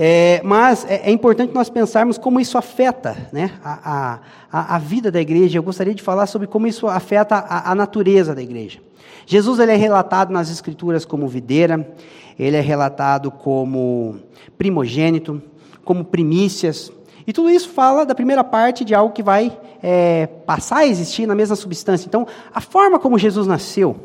É, 0.00 0.40
mas 0.44 0.84
é, 0.88 1.08
é, 1.08 1.10
importante 1.10 1.52
nós 1.52 1.68
pensarmos 1.68 2.16
como 2.16 2.38
isso 2.38 2.56
afeta 2.56 3.16
né, 3.32 3.50
a, 3.64 4.20
a, 4.52 4.76
a, 4.76 4.78
vida 4.78 5.10
da 5.10 5.20
igreja. 5.20 5.58
Eu 5.58 5.62
gostaria 5.64 5.92
de 5.92 6.00
falar 6.00 6.28
sobre 6.28 6.46
como 6.46 6.68
isso 6.68 6.86
afeta 6.86 7.34
a, 7.34 7.72
a 7.72 7.74
natureza 7.74 8.32
da 8.32 8.40
igreja. 8.40 8.78
Jesus 9.26 9.58
ele 9.58 9.72
é 9.72 9.76
relatado 9.76 10.32
nas 10.32 10.52
Escrituras 10.52 11.04
como 11.04 11.26
videira, 11.26 11.92
ele 12.38 12.56
é 12.56 12.60
relatado 12.60 13.32
como 13.32 14.20
primogênito, 14.56 15.42
como 15.84 16.04
primícias. 16.04 16.92
E 17.26 17.32
tudo 17.32 17.50
isso 17.50 17.68
fala 17.68 18.06
da 18.06 18.14
primeira 18.14 18.44
parte 18.44 18.84
de 18.84 18.94
algo 18.94 19.12
que 19.12 19.22
vai 19.22 19.58
é, 19.82 20.28
passar 20.46 20.78
a 20.78 20.86
existir 20.86 21.26
na 21.26 21.34
mesma 21.34 21.56
substância. 21.56 22.06
Então, 22.06 22.24
a 22.54 22.60
forma 22.60 23.00
como 23.00 23.18
Jesus 23.18 23.48
nasceu, 23.48 23.96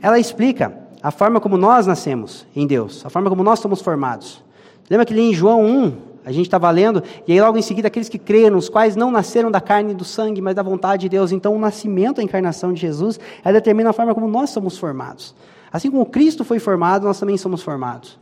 ela 0.00 0.20
explica 0.20 0.78
a 1.02 1.10
forma 1.10 1.40
como 1.40 1.56
nós 1.56 1.88
nascemos 1.88 2.46
em 2.54 2.68
Deus, 2.68 3.04
a 3.04 3.10
forma 3.10 3.28
como 3.28 3.42
nós 3.42 3.58
somos 3.58 3.82
formados. 3.82 4.46
Lembra 4.90 5.04
que 5.04 5.12
ali 5.12 5.22
em 5.22 5.34
João 5.34 5.64
1, 5.64 5.92
a 6.24 6.32
gente 6.32 6.46
estava 6.46 6.70
lendo, 6.70 7.02
e 7.26 7.32
aí 7.32 7.40
logo 7.40 7.56
em 7.56 7.62
seguida, 7.62 7.88
aqueles 7.88 8.08
que 8.08 8.18
creram, 8.18 8.56
os 8.58 8.68
quais 8.68 8.96
não 8.96 9.10
nasceram 9.10 9.50
da 9.50 9.60
carne 9.60 9.92
e 9.92 9.94
do 9.94 10.04
sangue, 10.04 10.40
mas 10.40 10.54
da 10.54 10.62
vontade 10.62 11.02
de 11.02 11.08
Deus. 11.08 11.32
Então, 11.32 11.54
o 11.54 11.58
nascimento, 11.58 12.20
a 12.20 12.24
encarnação 12.24 12.72
de 12.72 12.80
Jesus, 12.80 13.18
ela 13.44 13.54
determina 13.54 13.90
a 13.90 13.92
forma 13.92 14.14
como 14.14 14.28
nós 14.28 14.50
somos 14.50 14.76
formados. 14.76 15.34
Assim 15.72 15.90
como 15.90 16.04
Cristo 16.06 16.44
foi 16.44 16.58
formado, 16.58 17.04
nós 17.04 17.18
também 17.18 17.36
somos 17.36 17.62
formados. 17.62 18.18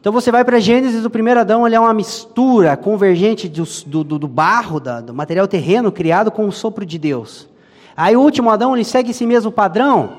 Então 0.00 0.12
você 0.14 0.32
vai 0.32 0.42
para 0.42 0.58
Gênesis, 0.58 1.04
o 1.04 1.10
primeiro 1.10 1.40
Adão 1.40 1.66
ele 1.66 1.76
é 1.76 1.80
uma 1.80 1.92
mistura 1.92 2.74
convergente 2.74 3.46
do, 3.48 3.64
do, 4.02 4.18
do 4.18 4.26
barro, 4.26 4.80
da, 4.80 5.02
do 5.02 5.12
material 5.12 5.46
terreno 5.46 5.92
criado 5.92 6.30
com 6.30 6.48
o 6.48 6.52
sopro 6.52 6.86
de 6.86 6.98
Deus. 6.98 7.46
Aí 7.94 8.16
o 8.16 8.20
último 8.20 8.48
Adão 8.48 8.74
ele 8.74 8.84
segue 8.84 9.10
esse 9.10 9.26
mesmo 9.26 9.52
padrão. 9.52 10.12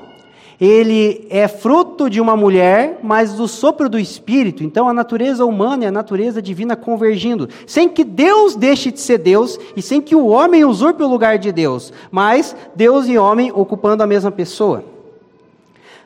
Ele 0.60 1.26
é 1.28 1.48
fruto 1.48 1.81
de 2.08 2.20
uma 2.20 2.36
mulher, 2.36 3.00
mas 3.02 3.34
do 3.34 3.46
sopro 3.46 3.88
do 3.88 3.98
Espírito. 3.98 4.64
Então 4.64 4.88
a 4.88 4.92
natureza 4.92 5.44
humana 5.44 5.84
e 5.84 5.86
a 5.86 5.92
natureza 5.92 6.42
divina 6.42 6.76
convergindo, 6.76 7.48
sem 7.66 7.88
que 7.88 8.04
Deus 8.04 8.56
deixe 8.56 8.90
de 8.90 9.00
ser 9.00 9.18
Deus 9.18 9.58
e 9.76 9.82
sem 9.82 10.00
que 10.00 10.14
o 10.14 10.26
homem 10.26 10.64
usurpe 10.64 11.02
o 11.02 11.08
lugar 11.08 11.38
de 11.38 11.52
Deus, 11.52 11.92
mas 12.10 12.56
Deus 12.74 13.06
e 13.06 13.18
homem 13.18 13.52
ocupando 13.54 14.02
a 14.02 14.06
mesma 14.06 14.30
pessoa. 14.30 14.84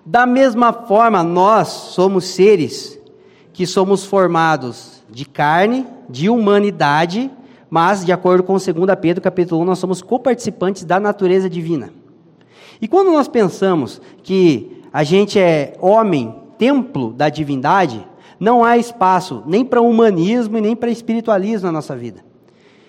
Da 0.05 0.25
mesma 0.25 0.72
forma, 0.72 1.22
nós 1.22 1.68
somos 1.68 2.27
seres 2.27 2.99
que 3.53 3.66
somos 3.66 4.05
formados 4.05 5.03
de 5.11 5.25
carne, 5.25 5.87
de 6.09 6.29
humanidade, 6.29 7.31
mas, 7.68 8.05
de 8.05 8.12
acordo 8.12 8.44
com 8.44 8.53
2 8.53 8.64
Pedro 9.01 9.22
capítulo 9.22 9.62
1, 9.62 9.64
nós 9.64 9.79
somos 9.79 10.03
coparticipantes 10.03 10.85
da 10.85 11.01
natureza 11.01 11.51
divina. 11.51 11.90
E 12.81 12.87
quando 12.87 13.11
nós 13.11 13.27
pensamos 13.27 14.01
que 14.22 14.76
a 14.96 15.04
gente 15.04 15.38
é 15.38 15.74
homem, 15.78 16.35
templo 16.56 17.12
da 17.12 17.28
divindade, 17.28 18.02
não 18.40 18.64
há 18.64 18.78
espaço 18.78 19.42
nem 19.44 19.62
para 19.62 19.82
humanismo 19.82 20.56
e 20.56 20.61
nem 20.62 20.74
para 20.74 20.90
espiritualismo 20.90 21.66
na 21.66 21.72
nossa 21.72 21.94
vida. 21.94 22.24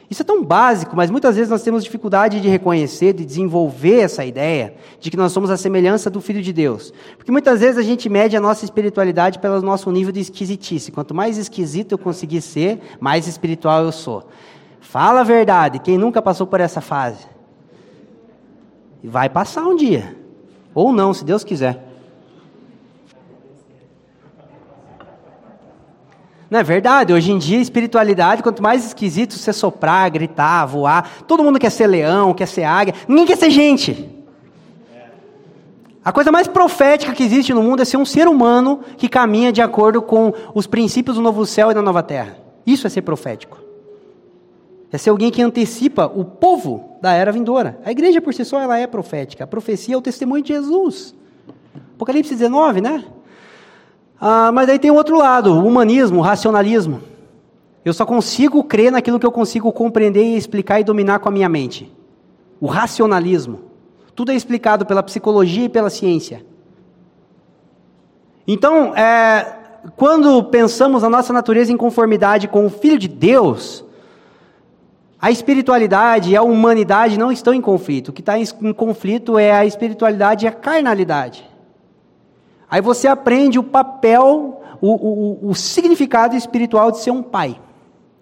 Isso 0.09 0.21
é 0.21 0.25
tão 0.25 0.41
básico, 0.41 0.95
mas 0.95 1.11
muitas 1.11 1.35
vezes 1.35 1.51
nós 1.51 1.63
temos 1.63 1.83
dificuldade 1.83 2.39
de 2.39 2.47
reconhecer, 2.47 3.11
de 3.11 3.25
desenvolver 3.25 3.99
essa 3.99 4.23
ideia 4.23 4.75
de 5.01 5.11
que 5.11 5.17
nós 5.17 5.33
somos 5.33 5.49
a 5.49 5.57
semelhança 5.57 6.09
do 6.09 6.21
Filho 6.21 6.41
de 6.41 6.53
Deus. 6.53 6.93
Porque 7.17 7.29
muitas 7.29 7.59
vezes 7.59 7.77
a 7.77 7.83
gente 7.83 8.07
mede 8.07 8.37
a 8.37 8.39
nossa 8.39 8.63
espiritualidade 8.63 9.37
pelo 9.39 9.61
nosso 9.61 9.91
nível 9.91 10.13
de 10.13 10.21
esquisitice. 10.21 10.93
Quanto 10.93 11.13
mais 11.13 11.37
esquisito 11.37 11.91
eu 11.91 11.97
conseguir 11.97 12.39
ser, 12.39 12.79
mais 13.01 13.27
espiritual 13.27 13.83
eu 13.83 13.91
sou. 13.91 14.29
Fala 14.79 15.19
a 15.19 15.25
verdade, 15.25 15.79
quem 15.79 15.97
nunca 15.97 16.21
passou 16.21 16.47
por 16.47 16.61
essa 16.61 16.79
fase? 16.79 17.27
Vai 19.03 19.27
passar 19.27 19.67
um 19.67 19.75
dia. 19.75 20.15
Ou 20.73 20.93
não, 20.93 21.13
se 21.13 21.25
Deus 21.25 21.43
quiser. 21.43 21.86
Não 26.49 26.59
é 26.59 26.63
verdade? 26.63 27.11
Hoje 27.11 27.31
em 27.31 27.37
dia, 27.37 27.59
espiritualidade, 27.59 28.41
quanto 28.41 28.63
mais 28.63 28.85
esquisito 28.85 29.33
você 29.33 29.51
soprar, 29.51 30.09
gritar, 30.09 30.65
voar, 30.65 31.23
todo 31.27 31.43
mundo 31.43 31.59
quer 31.59 31.69
ser 31.69 31.87
leão, 31.87 32.33
quer 32.33 32.47
ser 32.47 32.63
águia, 32.63 32.93
ninguém 33.07 33.25
quer 33.25 33.37
ser 33.37 33.49
gente. 33.49 34.17
A 36.03 36.11
coisa 36.13 36.31
mais 36.31 36.47
profética 36.47 37.13
que 37.13 37.21
existe 37.21 37.53
no 37.53 37.61
mundo 37.61 37.81
é 37.81 37.85
ser 37.85 37.97
um 37.97 38.05
ser 38.05 38.29
humano 38.29 38.79
que 38.95 39.09
caminha 39.09 39.51
de 39.51 39.61
acordo 39.61 40.01
com 40.01 40.31
os 40.55 40.65
princípios 40.65 41.17
do 41.17 41.21
novo 41.21 41.45
céu 41.45 41.69
e 41.69 41.73
da 41.73 41.81
nova 41.81 42.01
terra. 42.01 42.37
Isso 42.65 42.87
é 42.87 42.89
ser 42.89 43.01
profético. 43.01 43.59
É 44.89 44.97
ser 44.97 45.09
alguém 45.09 45.29
que 45.29 45.41
antecipa 45.41 46.05
o 46.05 46.23
povo 46.23 46.97
da 47.01 47.11
era 47.11 47.29
vindoura. 47.29 47.77
A 47.83 47.91
igreja 47.91 48.21
por 48.21 48.33
si 48.33 48.45
só 48.45 48.61
ela 48.61 48.77
é 48.77 48.87
profética. 48.87 49.43
A 49.43 49.47
profecia 49.47 49.95
é 49.95 49.97
o 49.97 50.01
testemunho 50.01 50.41
de 50.41 50.53
Jesus. 50.53 51.13
Apocalipse 51.95 52.33
19, 52.33 52.79
né? 52.79 53.03
Ah, 54.19 54.51
mas 54.51 54.67
aí 54.69 54.79
tem 54.79 54.91
o 54.91 54.95
outro 54.95 55.17
lado, 55.17 55.53
o 55.53 55.65
humanismo, 55.65 56.19
o 56.19 56.21
racionalismo. 56.21 57.01
Eu 57.85 57.93
só 57.93 58.05
consigo 58.05 58.63
crer 58.63 58.91
naquilo 58.91 59.19
que 59.19 59.25
eu 59.25 59.31
consigo 59.31 59.71
compreender 59.71 60.23
e 60.23 60.35
explicar 60.35 60.79
e 60.79 60.83
dominar 60.83 61.19
com 61.19 61.29
a 61.29 61.31
minha 61.31 61.47
mente. 61.47 61.91
O 62.59 62.65
racionalismo. 62.65 63.61
Tudo 64.15 64.31
é 64.31 64.35
explicado 64.35 64.85
pela 64.85 65.03
psicologia 65.03 65.65
e 65.65 65.69
pela 65.69 65.89
ciência. 65.89 66.45
Então, 68.47 68.95
é, 68.95 69.55
quando 69.95 70.43
pensamos 70.45 71.03
a 71.03 71.09
nossa 71.09 71.31
natureza 71.31 71.71
em 71.71 71.77
conformidade 71.77 72.47
com 72.47 72.65
o 72.65 72.69
Filho 72.69 72.97
de 72.97 73.07
Deus, 73.07 73.85
a 75.21 75.31
espiritualidade 75.31 76.31
e 76.31 76.35
a 76.35 76.41
humanidade 76.41 77.17
não 77.17 77.31
estão 77.31 77.53
em 77.53 77.61
conflito. 77.61 78.09
O 78.09 78.13
que 78.13 78.21
está 78.21 78.37
em 78.37 78.73
conflito 78.73 79.37
é 79.37 79.51
a 79.51 79.65
espiritualidade 79.65 80.45
e 80.45 80.47
a 80.47 80.51
carnalidade. 80.51 81.47
Aí 82.69 82.81
você 82.81 83.07
aprende 83.07 83.57
o 83.57 83.63
papel, 83.63 84.61
o, 84.81 85.47
o, 85.47 85.49
o 85.49 85.55
significado 85.55 86.35
espiritual 86.35 86.91
de 86.91 86.99
ser 86.99 87.11
um 87.11 87.23
pai, 87.23 87.59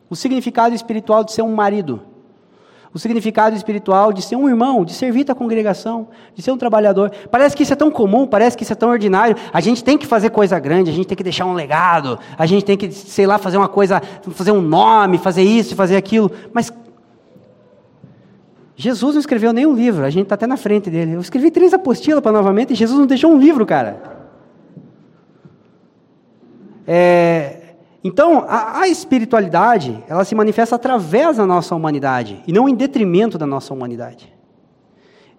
o 0.10 0.16
significado 0.16 0.76
espiritual 0.76 1.24
de 1.24 1.32
ser 1.32 1.42
um 1.42 1.54
marido, 1.54 2.02
o 2.94 3.00
significado 3.00 3.58
espiritual 3.58 4.14
de 4.14 4.22
ser 4.22 4.38
um 4.38 4.48
irmão, 4.48 4.86
de 4.86 4.94
servir 4.94 5.30
a 5.30 5.36
congregação, 5.36 6.08
de 6.34 6.42
ser 6.42 6.52
um 6.52 6.58
trabalhador. 6.58 7.12
Parece 7.30 7.54
que 7.54 7.64
isso 7.64 7.74
é 7.74 7.76
tão 7.76 7.92
comum, 7.92 8.26
parece 8.26 8.56
que 8.56 8.64
isso 8.64 8.72
é 8.72 8.76
tão 8.76 8.90
ordinário. 8.90 9.36
A 9.52 9.60
gente 9.60 9.84
tem 9.84 9.98
que 9.98 10.08
fazer 10.08 10.30
coisa 10.30 10.58
grande, 10.60 10.92
a 10.92 10.94
gente 10.94 11.06
tem 11.06 11.18
que 11.18 11.24
deixar 11.24 11.46
um 11.46 11.54
legado, 11.54 12.18
a 12.38 12.46
gente 12.46 12.64
tem 12.64 12.78
que, 12.78 12.90
sei 12.94 13.28
lá, 13.28 13.38
fazer 13.38 13.58
uma 13.58 13.68
coisa, 13.68 14.02
fazer 14.32 14.54
um 14.54 14.62
nome, 14.62 15.18
fazer 15.18 15.42
isso, 15.42 15.76
fazer 15.76 15.98
aquilo. 15.98 16.32
Mas 16.54 16.72
Jesus 18.78 19.16
não 19.16 19.20
escreveu 19.20 19.52
nenhum 19.52 19.74
livro, 19.74 20.06
a 20.06 20.10
gente 20.10 20.24
está 20.24 20.36
até 20.36 20.48
na 20.48 20.56
frente 20.56 20.90
dele. 20.90 21.16
Eu 21.16 21.20
escrevi 21.20 21.52
três 21.52 21.74
apostilas 21.74 22.22
para 22.22 22.32
novamente 22.32 22.72
e 22.72 22.76
Jesus 22.78 22.98
não 22.98 23.06
deixou 23.06 23.30
um 23.30 23.38
livro, 23.38 23.66
cara. 23.66 24.15
É, 26.88 27.66
então, 28.04 28.46
a, 28.48 28.82
a, 28.82 28.88
espiritualidade, 28.88 30.04
ela 30.08 30.24
se 30.24 30.36
manifesta 30.36 30.76
através 30.76 31.38
da 31.38 31.46
nossa 31.46 31.74
humanidade, 31.74 32.44
e 32.46 32.54
não 32.54 32.70
em 32.70 32.76
detrimento 32.76 33.38
da 33.38 33.48
nossa 33.48 33.74
humanidade. 33.74 34.32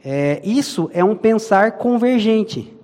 É, 0.04 0.40
isso 0.44 0.90
é 0.92 1.04
um 1.04 1.14
pensar 1.14 1.72
convergente. 1.72 2.76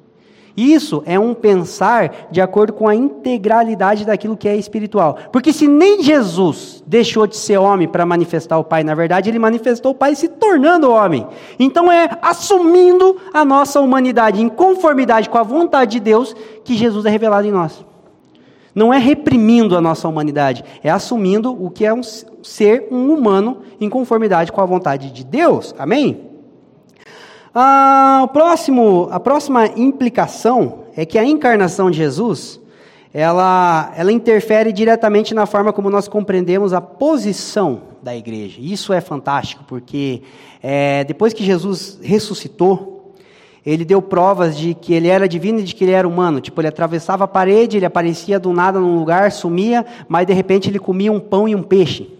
Isso 0.57 1.03
é 1.07 1.19
um 1.19 1.35
pensar 1.35 2.29
de 2.31 2.41
acordo 2.41 2.75
com 2.75 2.87
a 2.87 2.95
integralidade 2.95 4.05
daquilo 4.05 4.37
que 4.37 4.49
é 4.49 4.55
espiritual. 4.57 5.17
Porque 5.33 5.53
se 5.53 5.67
nem 5.67 6.03
Jesus 6.03 6.83
deixou 6.87 7.27
de 7.27 7.37
ser 7.37 7.57
homem 7.59 7.89
para 7.89 8.05
manifestar 8.05 8.59
o 8.59 8.65
Pai, 8.65 8.85
na 8.85 8.95
verdade, 8.95 9.31
ele 9.31 9.39
manifestou 9.39 9.93
o 9.93 9.95
Pai 9.95 10.15
se 10.15 10.29
tornando 10.29 10.91
homem. 10.91 11.27
Então 11.59 11.91
é 11.91 12.09
assumindo 12.21 13.17
a 13.33 13.45
nossa 13.45 13.81
humanidade 13.81 14.43
em 14.43 14.49
conformidade 14.49 15.31
com 15.31 15.39
a 15.39 15.43
vontade 15.43 15.93
de 15.93 16.01
Deus 16.01 16.37
que 16.65 16.77
Jesus 16.77 17.07
é 17.07 17.11
revelado 17.11 17.49
em 17.49 17.53
nós. 17.53 17.85
Não 18.75 18.93
é 18.93 18.99
reprimindo 18.99 19.77
a 19.77 19.81
nossa 19.81 20.09
humanidade, 20.09 20.65
é 20.83 20.91
assumindo 20.91 21.53
o 21.53 21.71
que 21.71 21.85
é 21.85 21.93
um 21.93 22.03
ser 22.03 22.89
um 22.91 23.13
humano 23.13 23.59
em 23.81 23.89
conformidade 23.89 24.51
com 24.51 24.61
a 24.61 24.67
vontade 24.67 25.11
de 25.11 25.25
Deus. 25.25 25.75
Amém? 25.79 26.31
Ah, 27.55 28.23
o 28.25 28.29
próximo, 28.29 29.09
a 29.11 29.21
próxima 29.21 29.67
implicação 29.77 30.85
é 30.97 31.05
que 31.05 31.19
a 31.19 31.25
encarnação 31.25 31.91
de 31.91 31.99
Jesus 31.99 32.63
ela, 33.15 33.93
ela 33.95 34.11
interfere 34.11 34.73
diretamente 34.73 35.35
na 35.35 35.45
forma 35.45 35.73
como 35.73 35.91
nós 35.91 36.09
compreendemos 36.09 36.73
a 36.73 36.81
posição 36.81 37.83
da 38.03 38.17
igreja. 38.17 38.59
Isso 38.61 38.93
é 38.93 39.01
fantástico, 39.01 39.65
porque 39.67 40.23
é, 40.63 41.05
depois 41.05 41.33
que 41.35 41.45
Jesus 41.45 41.99
ressuscitou, 42.03 42.92
ele 43.65 43.85
deu 43.85 44.03
provas 44.03 44.57
de 44.57 44.75
que 44.75 44.93
ele 44.93 45.07
era 45.07 45.29
divino 45.29 45.61
e 45.61 45.63
de 45.63 45.75
que 45.75 45.85
ele 45.85 45.93
era 45.93 46.07
humano. 46.07 46.41
Tipo, 46.41 46.61
ele 46.61 46.69
atravessava 46.69 47.25
a 47.25 47.29
parede, 47.29 47.77
ele 47.77 47.87
aparecia 47.87 48.39
do 48.39 48.53
nada 48.53 48.81
num 48.81 48.99
lugar, 48.99 49.31
sumia, 49.31 49.87
mas 50.09 50.27
de 50.27 50.33
repente 50.33 50.69
ele 50.69 50.81
comia 50.81 51.13
um 51.13 51.21
pão 51.21 51.49
e 51.49 51.55
um 51.55 51.63
peixe. 51.63 52.11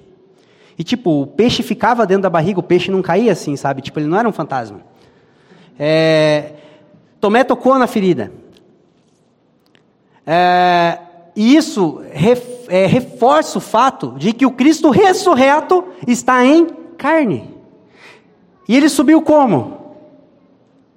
E 0.79 0.85
tipo, 0.85 1.23
o 1.23 1.27
peixe 1.27 1.63
ficava 1.63 2.07
dentro 2.07 2.23
da 2.23 2.31
barriga, 2.31 2.61
o 2.61 2.63
peixe 2.63 2.91
não 2.91 3.03
caía 3.03 3.33
assim, 3.33 3.57
sabe? 3.57 3.83
Tipo, 3.83 3.99
ele 3.99 4.07
não 4.07 4.19
era 4.19 4.29
um 4.29 4.33
fantasma. 4.33 4.81
É... 5.79 6.53
Tomé 7.21 7.43
tocou 7.43 7.77
na 7.79 7.87
ferida. 7.87 8.33
É... 10.25 10.99
E 11.35 11.57
isso 11.57 12.03
é, 12.69 12.87
reforça 12.87 13.59
o 13.59 13.61
fato 13.61 14.15
de 14.19 14.33
que 14.33 14.45
o 14.45 14.51
Cristo 14.51 14.91
ressurreto 14.91 15.85
está 16.07 16.45
em 16.45 16.67
carne. 16.97 17.51
E 18.69 18.77
ele 18.77 18.89
subiu 18.89 19.23
como? 19.23 19.82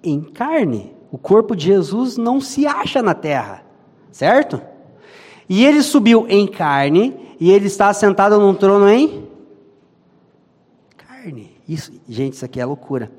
Em 0.05 0.21
carne. 0.21 0.95
O 1.11 1.17
corpo 1.17 1.55
de 1.55 1.65
Jesus 1.65 2.17
não 2.17 2.39
se 2.39 2.67
acha 2.67 3.01
na 3.01 3.13
terra, 3.13 3.63
certo? 4.11 4.61
E 5.47 5.65
ele 5.65 5.81
subiu 5.81 6.25
em 6.27 6.47
carne 6.47 7.15
e 7.39 7.51
ele 7.51 7.67
está 7.67 7.93
sentado 7.93 8.39
num 8.39 8.53
trono 8.53 8.87
em 8.89 9.27
carne. 10.97 11.55
Isso, 11.67 11.91
gente, 12.07 12.33
isso 12.33 12.45
aqui 12.45 12.59
é 12.59 12.65
loucura. 12.65 13.11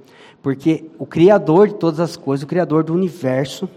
Porque 0.42 0.90
o 0.99 1.07
Criador 1.07 1.68
de 1.68 1.75
todas 1.75 1.99
as 1.99 2.16
coisas, 2.16 2.44
o 2.44 2.46
Criador 2.46 2.85
do 2.85 2.94
universo, 2.94 3.68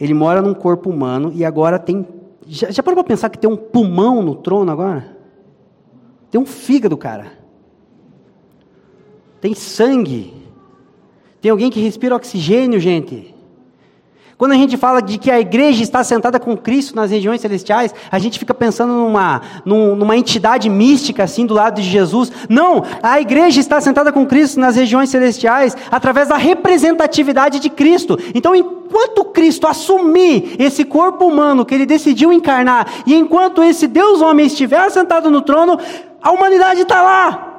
ele 0.00 0.14
mora 0.14 0.40
num 0.40 0.54
corpo 0.54 0.88
humano 0.90 1.32
e 1.34 1.44
agora 1.44 1.78
tem. 1.78 2.06
Já, 2.46 2.70
já 2.70 2.82
parou 2.82 3.02
para 3.02 3.08
pensar 3.08 3.28
que 3.28 3.38
tem 3.38 3.50
um 3.50 3.56
pulmão 3.56 4.22
no 4.22 4.34
trono 4.34 4.70
agora? 4.70 5.16
Tem 6.30 6.40
um 6.40 6.46
fígado, 6.46 6.96
cara. 6.96 7.32
Tem 9.40 9.54
sangue. 9.54 10.45
Tem 11.40 11.50
alguém 11.50 11.70
que 11.70 11.80
respira 11.80 12.16
oxigênio, 12.16 12.80
gente. 12.80 13.36
Quando 14.38 14.52
a 14.52 14.56
gente 14.56 14.76
fala 14.76 15.00
de 15.00 15.16
que 15.16 15.30
a 15.30 15.40
igreja 15.40 15.82
está 15.82 16.04
sentada 16.04 16.38
com 16.38 16.54
Cristo 16.58 16.94
nas 16.94 17.10
regiões 17.10 17.40
celestiais, 17.40 17.94
a 18.10 18.18
gente 18.18 18.38
fica 18.38 18.52
pensando 18.52 18.92
numa, 18.92 19.40
numa 19.64 20.14
entidade 20.14 20.68
mística 20.68 21.24
assim 21.24 21.46
do 21.46 21.54
lado 21.54 21.80
de 21.80 21.88
Jesus. 21.88 22.30
Não, 22.46 22.84
a 23.02 23.18
igreja 23.18 23.60
está 23.60 23.80
sentada 23.80 24.12
com 24.12 24.26
Cristo 24.26 24.60
nas 24.60 24.76
regiões 24.76 25.08
celestiais 25.08 25.74
através 25.90 26.28
da 26.28 26.36
representatividade 26.36 27.58
de 27.60 27.70
Cristo. 27.70 28.18
Então, 28.34 28.54
enquanto 28.54 29.24
Cristo 29.24 29.66
assumir 29.66 30.54
esse 30.58 30.84
corpo 30.84 31.24
humano 31.24 31.64
que 31.64 31.74
ele 31.74 31.86
decidiu 31.86 32.30
encarnar, 32.30 32.86
e 33.06 33.14
enquanto 33.14 33.62
esse 33.62 33.86
Deus 33.86 34.20
homem 34.20 34.44
estiver 34.44 34.90
sentado 34.90 35.30
no 35.30 35.40
trono, 35.40 35.78
a 36.20 36.30
humanidade 36.30 36.82
está 36.82 37.00
lá. 37.00 37.55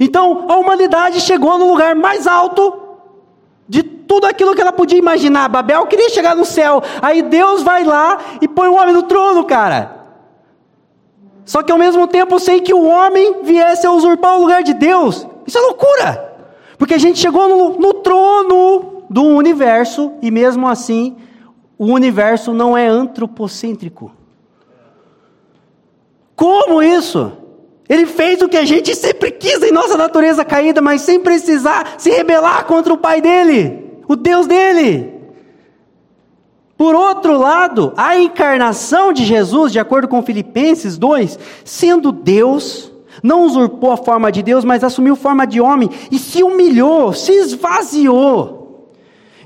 Então, 0.00 0.46
a 0.48 0.56
humanidade 0.56 1.20
chegou 1.20 1.58
no 1.58 1.68
lugar 1.68 1.94
mais 1.94 2.26
alto 2.26 2.74
de 3.68 3.82
tudo 3.82 4.26
aquilo 4.26 4.54
que 4.54 4.62
ela 4.62 4.72
podia 4.72 4.98
imaginar. 4.98 5.46
Babel 5.48 5.86
queria 5.86 6.08
chegar 6.08 6.34
no 6.34 6.46
céu. 6.46 6.82
Aí 7.02 7.20
Deus 7.20 7.62
vai 7.62 7.84
lá 7.84 8.18
e 8.40 8.48
põe 8.48 8.68
o 8.68 8.74
homem 8.74 8.94
no 8.94 9.02
trono, 9.02 9.44
cara. 9.44 10.00
Só 11.44 11.62
que 11.62 11.70
ao 11.70 11.78
mesmo 11.78 12.08
tempo 12.08 12.40
sem 12.40 12.62
que 12.62 12.72
o 12.72 12.82
homem 12.82 13.42
viesse 13.42 13.86
a 13.86 13.92
usurpar 13.92 14.38
o 14.38 14.40
lugar 14.40 14.62
de 14.62 14.72
Deus. 14.72 15.26
Isso 15.46 15.58
é 15.58 15.60
loucura. 15.60 16.34
Porque 16.78 16.94
a 16.94 16.98
gente 16.98 17.18
chegou 17.18 17.46
no, 17.48 17.78
no 17.78 17.94
trono 17.94 19.04
do 19.10 19.22
universo 19.22 20.12
e 20.22 20.30
mesmo 20.30 20.66
assim 20.66 21.16
o 21.76 21.86
universo 21.86 22.54
não 22.54 22.76
é 22.76 22.86
antropocêntrico. 22.86 24.12
Como 26.34 26.82
isso? 26.82 27.32
Ele 27.90 28.06
fez 28.06 28.40
o 28.40 28.48
que 28.48 28.56
a 28.56 28.64
gente 28.64 28.94
sempre 28.94 29.32
quis 29.32 29.60
em 29.64 29.72
nossa 29.72 29.96
natureza 29.96 30.44
caída, 30.44 30.80
mas 30.80 31.00
sem 31.00 31.18
precisar 31.18 31.94
se 31.98 32.08
rebelar 32.08 32.64
contra 32.64 32.94
o 32.94 32.96
Pai 32.96 33.20
dele, 33.20 33.98
o 34.06 34.14
Deus 34.14 34.46
dele. 34.46 35.12
Por 36.78 36.94
outro 36.94 37.36
lado, 37.36 37.92
a 37.96 38.16
encarnação 38.16 39.12
de 39.12 39.24
Jesus, 39.24 39.72
de 39.72 39.80
acordo 39.80 40.06
com 40.06 40.22
Filipenses 40.22 40.96
2, 40.96 41.36
sendo 41.64 42.12
Deus, 42.12 42.92
não 43.24 43.44
usurpou 43.44 43.90
a 43.90 43.96
forma 43.96 44.30
de 44.30 44.40
Deus, 44.40 44.64
mas 44.64 44.84
assumiu 44.84 45.16
forma 45.16 45.44
de 45.44 45.60
homem 45.60 45.90
e 46.12 46.18
se 46.18 46.44
humilhou, 46.44 47.12
se 47.12 47.32
esvaziou. 47.32 48.94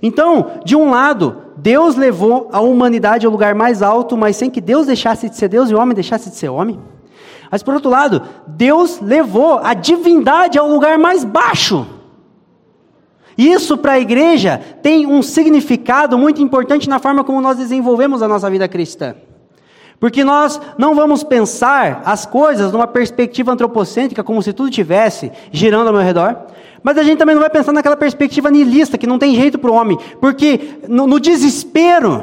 Então, 0.02 0.60
de 0.66 0.76
um 0.76 0.90
lado, 0.90 1.38
Deus 1.56 1.96
levou 1.96 2.50
a 2.52 2.60
humanidade 2.60 3.24
ao 3.24 3.32
lugar 3.32 3.54
mais 3.54 3.80
alto, 3.80 4.18
mas 4.18 4.36
sem 4.36 4.50
que 4.50 4.60
Deus 4.60 4.86
deixasse 4.86 5.30
de 5.30 5.36
ser 5.36 5.48
Deus 5.48 5.70
e 5.70 5.74
o 5.74 5.80
homem 5.80 5.94
deixasse 5.94 6.28
de 6.28 6.36
ser 6.36 6.50
homem. 6.50 6.78
Mas 7.50 7.62
por 7.62 7.74
outro 7.74 7.90
lado, 7.90 8.22
Deus 8.46 9.00
levou 9.00 9.58
a 9.62 9.74
divindade 9.74 10.58
ao 10.58 10.68
lugar 10.68 10.98
mais 10.98 11.24
baixo. 11.24 11.86
Isso 13.36 13.76
para 13.76 13.92
a 13.92 14.00
igreja 14.00 14.60
tem 14.82 15.06
um 15.06 15.22
significado 15.22 16.16
muito 16.16 16.40
importante 16.40 16.88
na 16.88 16.98
forma 16.98 17.24
como 17.24 17.40
nós 17.40 17.58
desenvolvemos 17.58 18.22
a 18.22 18.28
nossa 18.28 18.48
vida 18.48 18.68
cristã. 18.68 19.14
Porque 19.98 20.24
nós 20.24 20.60
não 20.76 20.94
vamos 20.94 21.22
pensar 21.22 22.02
as 22.04 22.26
coisas 22.26 22.72
numa 22.72 22.86
perspectiva 22.86 23.52
antropocêntrica, 23.52 24.22
como 24.22 24.42
se 24.42 24.52
tudo 24.52 24.70
tivesse 24.70 25.32
girando 25.50 25.86
ao 25.88 25.92
meu 25.92 26.02
redor, 26.02 26.36
mas 26.82 26.98
a 26.98 27.02
gente 27.02 27.18
também 27.18 27.34
não 27.34 27.40
vai 27.40 27.50
pensar 27.50 27.72
naquela 27.72 27.96
perspectiva 27.96 28.50
nihilista, 28.50 28.98
que 28.98 29.06
não 29.06 29.18
tem 29.18 29.34
jeito 29.34 29.58
para 29.58 29.70
o 29.70 29.74
homem, 29.74 29.98
porque 30.20 30.78
no, 30.86 31.06
no 31.06 31.18
desespero, 31.18 32.22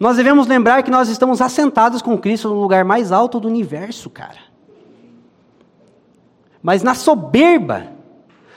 nós 0.00 0.16
devemos 0.16 0.46
lembrar 0.46 0.82
que 0.82 0.90
nós 0.90 1.10
estamos 1.10 1.42
assentados 1.42 2.00
com 2.00 2.16
Cristo 2.16 2.48
no 2.48 2.58
lugar 2.58 2.86
mais 2.86 3.12
alto 3.12 3.38
do 3.38 3.46
universo, 3.46 4.08
cara. 4.08 4.38
Mas 6.62 6.82
na 6.82 6.94
soberba, 6.94 7.88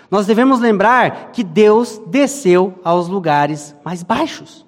nós 0.09 0.25
devemos 0.25 0.61
lembrar 0.61 1.31
que 1.33 1.43
Deus 1.43 2.01
desceu 2.07 2.79
aos 2.81 3.09
lugares 3.09 3.75
mais 3.83 4.01
baixos. 4.03 4.65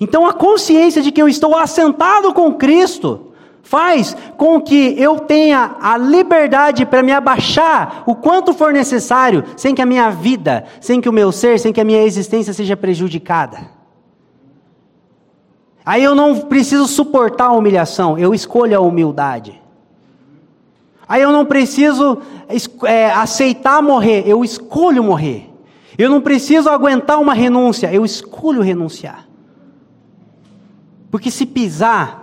Então 0.00 0.26
a 0.26 0.32
consciência 0.32 1.02
de 1.02 1.12
que 1.12 1.20
eu 1.20 1.28
estou 1.28 1.56
assentado 1.56 2.32
com 2.32 2.54
Cristo 2.54 3.31
faz 3.62 4.16
com 4.36 4.60
que 4.60 4.94
eu 4.98 5.20
tenha 5.20 5.76
a 5.80 5.96
liberdade 5.96 6.84
para 6.84 7.02
me 7.02 7.12
abaixar 7.12 8.02
o 8.06 8.14
quanto 8.14 8.52
for 8.52 8.72
necessário, 8.72 9.44
sem 9.56 9.74
que 9.74 9.80
a 9.80 9.86
minha 9.86 10.10
vida, 10.10 10.64
sem 10.80 11.00
que 11.00 11.08
o 11.08 11.12
meu 11.12 11.32
ser, 11.32 11.58
sem 11.58 11.72
que 11.72 11.80
a 11.80 11.84
minha 11.84 12.02
existência 12.02 12.52
seja 12.52 12.76
prejudicada. 12.76 13.70
Aí 15.84 16.02
eu 16.02 16.14
não 16.14 16.40
preciso 16.40 16.86
suportar 16.86 17.46
a 17.46 17.52
humilhação, 17.52 18.18
eu 18.18 18.34
escolho 18.34 18.76
a 18.76 18.80
humildade. 18.80 19.60
Aí 21.08 21.22
eu 21.22 21.32
não 21.32 21.44
preciso 21.44 22.18
é, 22.84 23.10
aceitar 23.10 23.82
morrer, 23.82 24.24
eu 24.26 24.44
escolho 24.44 25.02
morrer. 25.02 25.50
Eu 25.98 26.08
não 26.08 26.20
preciso 26.20 26.70
aguentar 26.70 27.20
uma 27.20 27.34
renúncia, 27.34 27.92
eu 27.92 28.04
escolho 28.04 28.62
renunciar. 28.62 29.26
Porque 31.10 31.30
se 31.30 31.44
pisar 31.44 32.21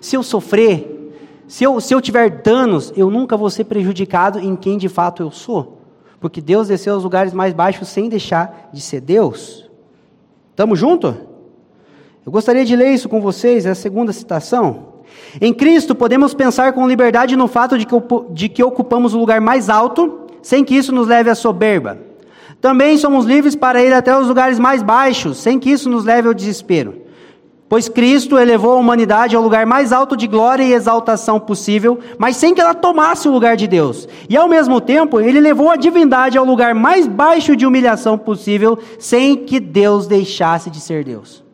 se 0.00 0.16
eu 0.16 0.22
sofrer, 0.22 1.12
se 1.46 1.64
eu, 1.64 1.80
se 1.80 1.94
eu 1.94 2.00
tiver 2.00 2.28
danos, 2.42 2.92
eu 2.96 3.10
nunca 3.10 3.36
vou 3.36 3.48
ser 3.48 3.64
prejudicado 3.64 4.38
em 4.38 4.54
quem 4.54 4.76
de 4.76 4.88
fato 4.88 5.22
eu 5.22 5.30
sou. 5.30 5.78
Porque 6.20 6.40
Deus 6.40 6.68
desceu 6.68 6.94
aos 6.94 7.04
lugares 7.04 7.32
mais 7.32 7.54
baixos 7.54 7.88
sem 7.88 8.08
deixar 8.08 8.70
de 8.72 8.80
ser 8.80 9.00
Deus. 9.00 9.68
Estamos 10.50 10.78
juntos? 10.78 11.14
Eu 12.26 12.32
gostaria 12.32 12.64
de 12.64 12.76
ler 12.76 12.92
isso 12.92 13.08
com 13.08 13.20
vocês, 13.20 13.64
é 13.64 13.70
a 13.70 13.74
segunda 13.74 14.12
citação. 14.12 14.98
Em 15.40 15.54
Cristo 15.54 15.94
podemos 15.94 16.34
pensar 16.34 16.72
com 16.72 16.86
liberdade 16.86 17.36
no 17.36 17.48
fato 17.48 17.78
de 17.78 17.86
que, 17.86 17.94
de 18.32 18.48
que 18.48 18.62
ocupamos 18.62 19.14
o 19.14 19.18
lugar 19.18 19.40
mais 19.40 19.70
alto, 19.70 20.26
sem 20.42 20.64
que 20.64 20.74
isso 20.74 20.92
nos 20.92 21.08
leve 21.08 21.30
à 21.30 21.34
soberba. 21.34 21.98
Também 22.60 22.98
somos 22.98 23.24
livres 23.24 23.54
para 23.54 23.82
ir 23.82 23.92
até 23.92 24.16
os 24.18 24.26
lugares 24.26 24.58
mais 24.58 24.82
baixos, 24.82 25.38
sem 25.38 25.58
que 25.58 25.70
isso 25.70 25.88
nos 25.88 26.04
leve 26.04 26.28
ao 26.28 26.34
desespero. 26.34 27.07
Pois 27.68 27.86
Cristo 27.86 28.38
elevou 28.38 28.72
a 28.72 28.76
humanidade 28.76 29.36
ao 29.36 29.42
lugar 29.42 29.66
mais 29.66 29.92
alto 29.92 30.16
de 30.16 30.26
glória 30.26 30.64
e 30.64 30.72
exaltação 30.72 31.38
possível, 31.38 31.98
mas 32.16 32.36
sem 32.36 32.54
que 32.54 32.60
ela 32.60 32.72
tomasse 32.72 33.28
o 33.28 33.32
lugar 33.32 33.56
de 33.56 33.66
Deus. 33.66 34.08
E 34.28 34.36
ao 34.36 34.48
mesmo 34.48 34.80
tempo, 34.80 35.20
ele 35.20 35.38
levou 35.38 35.68
a 35.68 35.76
divindade 35.76 36.38
ao 36.38 36.46
lugar 36.46 36.74
mais 36.74 37.06
baixo 37.06 37.54
de 37.54 37.66
humilhação 37.66 38.16
possível, 38.16 38.78
sem 38.98 39.36
que 39.36 39.60
Deus 39.60 40.06
deixasse 40.06 40.70
de 40.70 40.80
ser 40.80 41.04
Deus. 41.04 41.44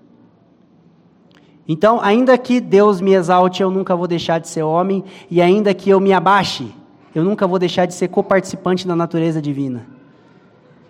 Então, 1.67 1.99
ainda 2.01 2.39
que 2.39 2.61
Deus 2.61 3.01
me 3.01 3.15
exalte, 3.15 3.63
eu 3.63 3.71
nunca 3.71 3.97
vou 3.97 4.07
deixar 4.07 4.39
de 4.39 4.49
ser 4.49 4.63
homem, 4.63 5.03
e 5.29 5.43
ainda 5.43 5.75
que 5.75 5.91
eu 5.91 5.99
me 5.99 6.13
abaixe, 6.13 6.69
eu 7.13 7.25
nunca 7.25 7.47
vou 7.47 7.59
deixar 7.59 7.87
de 7.87 7.95
ser 7.95 8.07
coparticipante 8.09 8.87
da 8.87 8.95
natureza 8.95 9.43
divina. 9.43 9.87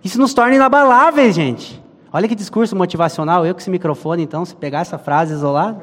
Isso 0.03 0.19
nos 0.19 0.35
torna 0.35 0.57
inabaláveis, 0.57 1.35
gente. 1.35 1.84
Olha 2.15 2.29
que 2.29 2.37
discurso 2.37 2.77
motivacional, 2.77 3.45
eu 3.45 3.53
com 3.53 3.59
esse 3.61 3.69
microfone, 3.69 4.23
então, 4.23 4.45
se 4.45 4.55
pegar 4.55 4.83
essa 4.83 4.97
frase 4.97 5.35
isolada. 5.35 5.83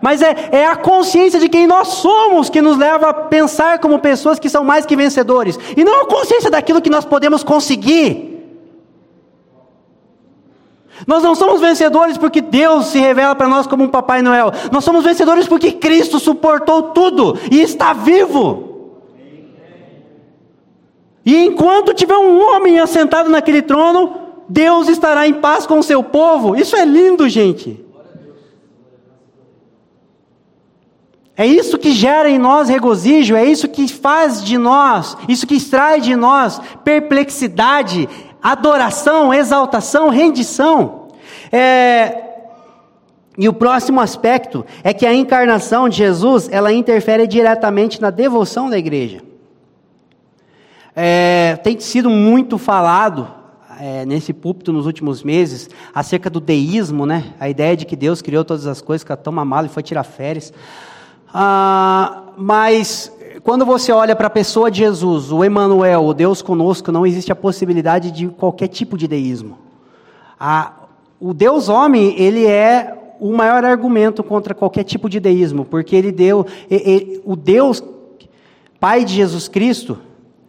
Mas 0.00 0.20
é, 0.20 0.48
é 0.50 0.66
a 0.66 0.74
consciência 0.74 1.38
de 1.38 1.48
quem 1.48 1.64
nós 1.64 1.86
somos 1.86 2.50
que 2.50 2.60
nos 2.60 2.76
leva 2.76 3.10
a 3.10 3.14
pensar 3.14 3.78
como 3.78 4.00
pessoas 4.00 4.40
que 4.40 4.48
são 4.48 4.64
mais 4.64 4.84
que 4.84 4.96
vencedores. 4.96 5.56
E 5.76 5.84
não 5.84 6.02
a 6.02 6.06
consciência 6.06 6.50
daquilo 6.50 6.82
que 6.82 6.90
nós 6.90 7.04
podemos 7.04 7.44
conseguir. 7.44 8.50
Nós 11.06 11.22
não 11.22 11.36
somos 11.36 11.60
vencedores 11.60 12.18
porque 12.18 12.40
Deus 12.40 12.86
se 12.86 12.98
revela 12.98 13.36
para 13.36 13.46
nós 13.46 13.68
como 13.68 13.84
um 13.84 13.88
Papai 13.88 14.22
Noel. 14.22 14.50
Nós 14.72 14.82
somos 14.82 15.04
vencedores 15.04 15.46
porque 15.46 15.70
Cristo 15.70 16.18
suportou 16.18 16.82
tudo 16.90 17.38
e 17.48 17.60
está 17.60 17.92
vivo. 17.92 18.96
E 21.24 21.44
enquanto 21.44 21.94
tiver 21.94 22.16
um 22.16 22.40
homem 22.40 22.80
assentado 22.80 23.30
naquele 23.30 23.62
trono, 23.62 24.29
Deus 24.52 24.88
estará 24.88 25.28
em 25.28 25.34
paz 25.34 25.64
com 25.64 25.78
o 25.78 25.82
seu 25.82 26.02
povo. 26.02 26.56
Isso 26.56 26.74
é 26.74 26.84
lindo, 26.84 27.28
gente. 27.28 27.84
É 31.36 31.46
isso 31.46 31.78
que 31.78 31.92
gera 31.92 32.28
em 32.28 32.36
nós 32.36 32.68
regozijo, 32.68 33.36
é 33.36 33.44
isso 33.44 33.68
que 33.68 33.86
faz 33.86 34.44
de 34.44 34.58
nós, 34.58 35.16
isso 35.28 35.46
que 35.46 35.54
extrai 35.54 36.00
de 36.00 36.16
nós 36.16 36.60
perplexidade, 36.84 38.08
adoração, 38.42 39.32
exaltação, 39.32 40.08
rendição. 40.08 41.08
É, 41.52 42.24
E 43.38 43.48
o 43.48 43.54
próximo 43.54 44.00
aspecto 44.00 44.66
é 44.82 44.92
que 44.92 45.06
a 45.06 45.14
encarnação 45.14 45.88
de 45.88 45.96
Jesus, 45.96 46.48
ela 46.52 46.72
interfere 46.72 47.26
diretamente 47.26 48.00
na 48.00 48.10
devoção 48.10 48.68
da 48.68 48.76
igreja. 48.76 49.22
É, 50.94 51.56
tem 51.62 51.78
sido 51.78 52.10
muito 52.10 52.58
falado 52.58 53.39
é, 53.80 54.04
nesse 54.04 54.34
púlpito 54.34 54.72
nos 54.72 54.84
últimos 54.84 55.22
meses 55.22 55.70
acerca 55.94 56.28
do 56.28 56.38
deísmo, 56.38 57.06
né? 57.06 57.32
A 57.40 57.48
ideia 57.48 57.74
de 57.74 57.86
que 57.86 57.96
Deus 57.96 58.20
criou 58.20 58.44
todas 58.44 58.66
as 58.66 58.82
coisas, 58.82 59.02
que 59.02 59.16
toma 59.16 59.42
mal 59.42 59.64
e 59.64 59.68
foi 59.68 59.82
tirar 59.82 60.04
férias. 60.04 60.52
Ah, 61.32 62.24
mas 62.36 63.10
quando 63.42 63.64
você 63.64 63.90
olha 63.90 64.14
para 64.14 64.26
a 64.26 64.30
pessoa 64.30 64.70
de 64.70 64.80
Jesus, 64.80 65.32
o 65.32 65.42
Emmanuel, 65.42 66.04
o 66.04 66.12
Deus 66.12 66.42
conosco, 66.42 66.92
não 66.92 67.06
existe 67.06 67.32
a 67.32 67.36
possibilidade 67.36 68.10
de 68.10 68.28
qualquer 68.28 68.68
tipo 68.68 68.98
de 68.98 69.08
deísmo. 69.08 69.56
A, 70.38 70.74
o 71.18 71.32
Deus 71.32 71.70
homem, 71.70 72.14
ele 72.20 72.46
é 72.46 72.96
o 73.18 73.32
maior 73.32 73.64
argumento 73.64 74.22
contra 74.22 74.54
qualquer 74.54 74.84
tipo 74.84 75.08
de 75.08 75.18
deísmo, 75.18 75.64
porque 75.64 75.96
ele 75.96 76.12
deu, 76.12 76.46
ele, 76.70 77.22
o 77.24 77.34
Deus, 77.34 77.82
Pai 78.78 79.04
de 79.04 79.14
Jesus 79.14 79.48
Cristo, 79.48 79.98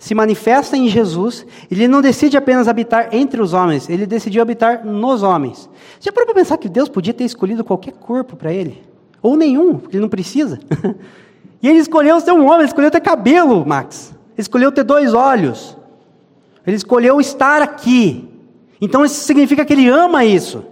se 0.01 0.15
manifesta 0.15 0.75
em 0.75 0.89
Jesus, 0.89 1.45
ele 1.69 1.87
não 1.87 2.01
decide 2.01 2.35
apenas 2.35 2.67
habitar 2.67 3.09
entre 3.11 3.39
os 3.39 3.53
homens, 3.53 3.87
ele 3.87 4.07
decidiu 4.07 4.41
habitar 4.41 4.83
nos 4.83 5.21
homens. 5.21 5.69
Já 5.99 6.11
para 6.11 6.25
pensar 6.33 6.57
que 6.57 6.67
Deus 6.67 6.89
podia 6.89 7.13
ter 7.13 7.23
escolhido 7.23 7.63
qualquer 7.63 7.93
corpo 7.93 8.35
para 8.35 8.51
ele? 8.51 8.81
Ou 9.21 9.37
nenhum, 9.37 9.77
porque 9.77 9.97
ele 9.97 10.01
não 10.01 10.09
precisa. 10.09 10.59
e 11.61 11.69
ele 11.69 11.77
escolheu 11.77 12.19
ser 12.19 12.31
um 12.31 12.45
homem, 12.45 12.61
ele 12.61 12.69
escolheu 12.69 12.89
ter 12.89 12.99
cabelo, 12.99 13.63
Max. 13.63 14.11
Ele 14.33 14.41
escolheu 14.41 14.71
ter 14.71 14.83
dois 14.83 15.13
olhos. 15.13 15.77
Ele 16.65 16.77
escolheu 16.77 17.21
estar 17.21 17.61
aqui. 17.61 18.27
Então 18.81 19.05
isso 19.05 19.23
significa 19.23 19.63
que 19.63 19.71
ele 19.71 19.87
ama 19.87 20.25
isso. 20.25 20.65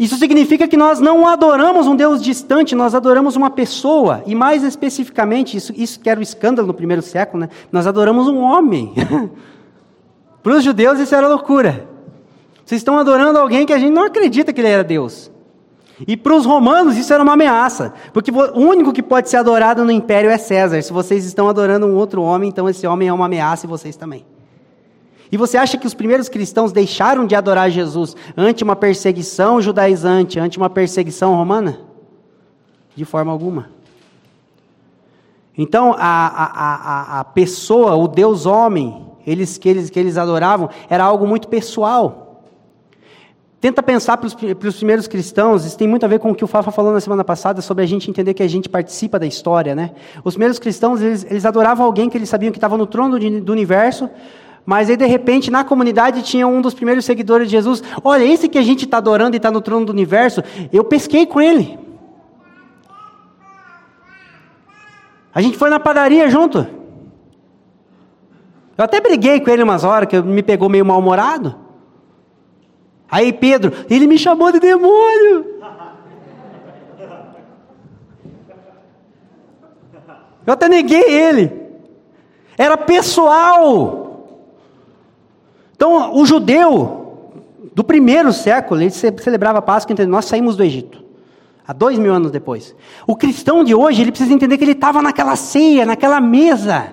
Isso 0.00 0.16
significa 0.16 0.66
que 0.66 0.78
nós 0.78 0.98
não 0.98 1.28
adoramos 1.28 1.86
um 1.86 1.94
Deus 1.94 2.22
distante, 2.22 2.74
nós 2.74 2.94
adoramos 2.94 3.36
uma 3.36 3.50
pessoa. 3.50 4.22
E 4.24 4.34
mais 4.34 4.64
especificamente, 4.64 5.58
isso, 5.58 5.74
isso 5.76 6.00
que 6.00 6.08
era 6.08 6.18
o 6.18 6.22
escândalo 6.22 6.66
no 6.66 6.72
primeiro 6.72 7.02
século, 7.02 7.42
né? 7.42 7.50
nós 7.70 7.86
adoramos 7.86 8.26
um 8.26 8.38
homem. 8.38 8.94
Para 10.42 10.54
os 10.54 10.64
judeus 10.64 10.98
isso 10.98 11.14
era 11.14 11.28
loucura. 11.28 11.86
Vocês 12.64 12.80
estão 12.80 12.96
adorando 12.96 13.38
alguém 13.38 13.66
que 13.66 13.74
a 13.74 13.78
gente 13.78 13.92
não 13.92 14.04
acredita 14.04 14.54
que 14.54 14.62
ele 14.62 14.68
era 14.68 14.82
Deus. 14.82 15.30
E 16.08 16.16
para 16.16 16.34
os 16.34 16.46
romanos 16.46 16.96
isso 16.96 17.12
era 17.12 17.22
uma 17.22 17.34
ameaça, 17.34 17.92
porque 18.14 18.30
o 18.30 18.58
único 18.58 18.94
que 18.94 19.02
pode 19.02 19.28
ser 19.28 19.36
adorado 19.36 19.84
no 19.84 19.92
império 19.92 20.30
é 20.30 20.38
César. 20.38 20.80
Se 20.80 20.94
vocês 20.94 21.26
estão 21.26 21.46
adorando 21.46 21.86
um 21.86 21.94
outro 21.94 22.22
homem, 22.22 22.48
então 22.48 22.66
esse 22.70 22.86
homem 22.86 23.08
é 23.08 23.12
uma 23.12 23.26
ameaça 23.26 23.66
e 23.66 23.68
vocês 23.68 23.96
também. 23.96 24.24
E 25.32 25.36
você 25.36 25.56
acha 25.56 25.78
que 25.78 25.86
os 25.86 25.94
primeiros 25.94 26.28
cristãos 26.28 26.72
deixaram 26.72 27.26
de 27.26 27.34
adorar 27.34 27.70
Jesus 27.70 28.16
ante 28.36 28.64
uma 28.64 28.74
perseguição 28.74 29.60
judaizante, 29.60 30.40
ante 30.40 30.58
uma 30.58 30.68
perseguição 30.68 31.34
romana? 31.34 31.80
De 32.96 33.04
forma 33.04 33.30
alguma. 33.30 33.70
Então, 35.56 35.94
a, 35.96 35.98
a, 35.98 37.16
a, 37.16 37.20
a 37.20 37.24
pessoa, 37.24 37.94
o 37.94 38.08
Deus 38.08 38.46
homem, 38.46 39.06
eles, 39.26 39.58
que, 39.58 39.68
eles, 39.68 39.90
que 39.90 39.98
eles 39.98 40.16
adoravam, 40.16 40.68
era 40.88 41.04
algo 41.04 41.26
muito 41.26 41.48
pessoal. 41.48 42.42
Tenta 43.60 43.82
pensar 43.82 44.16
para 44.16 44.26
os 44.26 44.76
primeiros 44.76 45.06
cristãos, 45.06 45.66
isso 45.66 45.76
tem 45.76 45.86
muito 45.86 46.04
a 46.04 46.08
ver 46.08 46.18
com 46.18 46.30
o 46.30 46.34
que 46.34 46.42
o 46.42 46.46
Fafa 46.46 46.70
falou 46.70 46.94
na 46.94 47.00
semana 47.00 47.22
passada, 47.22 47.60
sobre 47.60 47.84
a 47.84 47.86
gente 47.86 48.08
entender 48.08 48.32
que 48.32 48.42
a 48.42 48.48
gente 48.48 48.70
participa 48.70 49.18
da 49.18 49.26
história, 49.26 49.74
né? 49.74 49.90
Os 50.24 50.32
primeiros 50.32 50.58
cristãos, 50.58 51.02
eles, 51.02 51.26
eles 51.28 51.44
adoravam 51.44 51.84
alguém 51.84 52.08
que 52.08 52.16
eles 52.16 52.30
sabiam 52.30 52.50
que 52.50 52.56
estava 52.56 52.78
no 52.78 52.86
trono 52.86 53.20
de, 53.20 53.38
do 53.38 53.52
universo, 53.52 54.08
mas 54.64 54.90
aí, 54.90 54.96
de 54.96 55.06
repente, 55.06 55.50
na 55.50 55.64
comunidade 55.64 56.22
tinha 56.22 56.46
um 56.46 56.60
dos 56.60 56.74
primeiros 56.74 57.04
seguidores 57.04 57.48
de 57.48 57.52
Jesus. 57.52 57.82
Olha, 58.04 58.24
esse 58.24 58.48
que 58.48 58.58
a 58.58 58.62
gente 58.62 58.84
está 58.84 58.98
adorando 58.98 59.34
e 59.34 59.38
está 59.38 59.50
no 59.50 59.60
trono 59.60 59.86
do 59.86 59.92
universo, 59.92 60.42
eu 60.72 60.84
pesquei 60.84 61.26
com 61.26 61.40
ele. 61.40 61.78
A 65.34 65.40
gente 65.40 65.56
foi 65.56 65.70
na 65.70 65.80
padaria 65.80 66.28
junto. 66.28 66.66
Eu 68.76 68.84
até 68.84 69.00
briguei 69.00 69.40
com 69.40 69.50
ele 69.50 69.62
umas 69.62 69.84
horas, 69.84 70.08
que 70.08 70.20
me 70.20 70.42
pegou 70.42 70.68
meio 70.68 70.84
mal-humorado. 70.86 71.54
Aí 73.10 73.32
Pedro, 73.32 73.72
ele 73.90 74.06
me 74.06 74.16
chamou 74.16 74.52
de 74.52 74.60
demônio. 74.60 75.60
Eu 80.46 80.54
até 80.54 80.68
neguei 80.68 81.02
ele. 81.02 81.52
Era 82.56 82.76
pessoal. 82.76 83.99
Então, 85.80 86.14
o 86.14 86.26
judeu 86.26 87.40
do 87.74 87.82
primeiro 87.82 88.34
século, 88.34 88.82
ele 88.82 88.90
celebrava 88.90 89.60
a 89.60 89.62
Páscoa 89.62 89.96
nós 90.06 90.26
saímos 90.26 90.54
do 90.54 90.62
Egito. 90.62 91.02
Há 91.66 91.72
dois 91.72 91.98
mil 91.98 92.12
anos 92.12 92.30
depois. 92.30 92.76
O 93.06 93.16
cristão 93.16 93.64
de 93.64 93.74
hoje, 93.74 94.02
ele 94.02 94.12
precisa 94.12 94.34
entender 94.34 94.58
que 94.58 94.64
ele 94.64 94.72
estava 94.72 95.00
naquela 95.00 95.34
ceia, 95.36 95.86
naquela 95.86 96.20
mesa. 96.20 96.88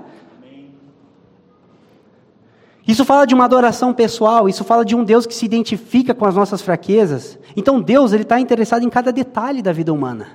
Isso 2.88 3.04
fala 3.04 3.28
de 3.28 3.36
uma 3.36 3.44
adoração 3.44 3.94
pessoal, 3.94 4.48
isso 4.48 4.64
fala 4.64 4.86
de 4.86 4.96
um 4.96 5.04
Deus 5.04 5.26
que 5.26 5.36
se 5.36 5.44
identifica 5.44 6.14
com 6.14 6.26
as 6.26 6.34
nossas 6.34 6.62
fraquezas. 6.62 7.38
Então 7.58 7.82
Deus 7.82 8.14
ele 8.14 8.24
está 8.24 8.40
interessado 8.40 8.86
em 8.86 8.90
cada 8.90 9.12
detalhe 9.12 9.62
da 9.62 9.74
vida 9.74 9.92
humana. 9.92 10.28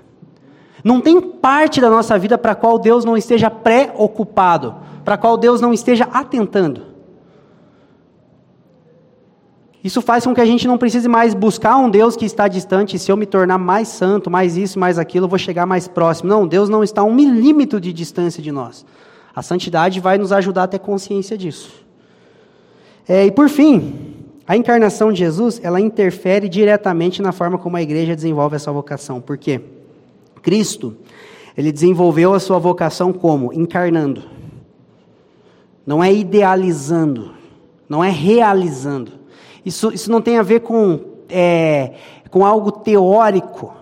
Não 0.85 1.01
tem 1.01 1.19
parte 1.23 1.81
da 1.81 1.89
nossa 1.89 2.19
vida 2.19 2.37
para 2.37 2.55
qual 2.55 2.79
Deus 2.79 3.03
não 3.03 3.17
esteja 3.17 3.49
preocupado, 3.49 4.75
para 5.03 5.17
qual 5.17 5.39
Deus 5.39 5.59
não 5.59 5.73
esteja 5.73 6.07
atentando. 6.13 6.92
Isso 9.83 10.01
faz 10.01 10.25
com 10.25 10.33
que 10.33 10.41
a 10.41 10.45
gente 10.45 10.69
não 10.69 10.79
precise 10.79 11.09
mais 11.09 11.35
buscar 11.35 11.77
um 11.77 11.91
Deus 11.91 12.15
que 12.15 12.25
está 12.25 12.47
distante, 12.47 12.99
se 12.99 13.11
eu 13.11 13.17
me 13.17 13.27
tornar 13.27 13.59
mais 13.59 13.89
santo, 13.89 14.31
mais 14.31 14.57
isso, 14.57 14.79
mais 14.79 14.97
aquilo, 14.97 15.25
eu 15.25 15.29
vou 15.29 15.39
chegar 15.39 15.67
mais 15.67 15.89
próximo. 15.89 16.29
Não, 16.29 16.47
Deus 16.47 16.69
não 16.69 16.85
está 16.85 17.01
a 17.01 17.05
um 17.05 17.13
milímetro 17.13 17.81
de 17.81 17.93
distância 17.93 18.41
de 18.41 18.53
nós. 18.53 18.87
A 19.35 19.43
santidade 19.43 19.99
vai 19.99 20.19
nos 20.19 20.31
ajudar 20.31 20.65
a 20.65 20.69
ter 20.69 20.79
consciência 20.79 21.37
disso. 21.37 21.73
É, 23.09 23.27
e 23.27 23.33
por 23.33 23.49
fim, 23.49 24.15
a 24.47 24.57
encarnação 24.57 25.13
de 25.13 25.19
Jesus, 25.19 25.61
ela 25.65 25.81
interfere 25.81 26.49
diretamente 26.49 27.21
na 27.21 27.33
forma 27.33 27.59
como 27.59 27.77
a 27.77 27.83
igreja 27.83 28.15
desenvolve 28.15 28.55
essa 28.55 28.71
vocação. 28.71 29.21
Por 29.21 29.37
quê? 29.37 29.61
Cristo, 30.43 30.97
ele 31.57 31.73
desenvolveu 31.73 32.35
a 32.35 32.41
sua 32.41 32.59
vocação 32.59 33.13
como? 33.13 33.53
Encarnando. 33.53 34.23
Não 35.85 36.05
é 36.05 36.13
idealizando, 36.13 37.33
não 37.89 38.05
é 38.05 38.11
realizando. 38.11 39.22
Isso, 39.65 39.93
isso 39.93 40.11
não 40.11 40.21
tem 40.21 40.39
a 40.39 40.43
ver 40.43 40.61
com, 40.61 41.01
é, 41.29 41.93
com 42.31 42.45
algo 42.45 42.73
teórico. 42.73 43.75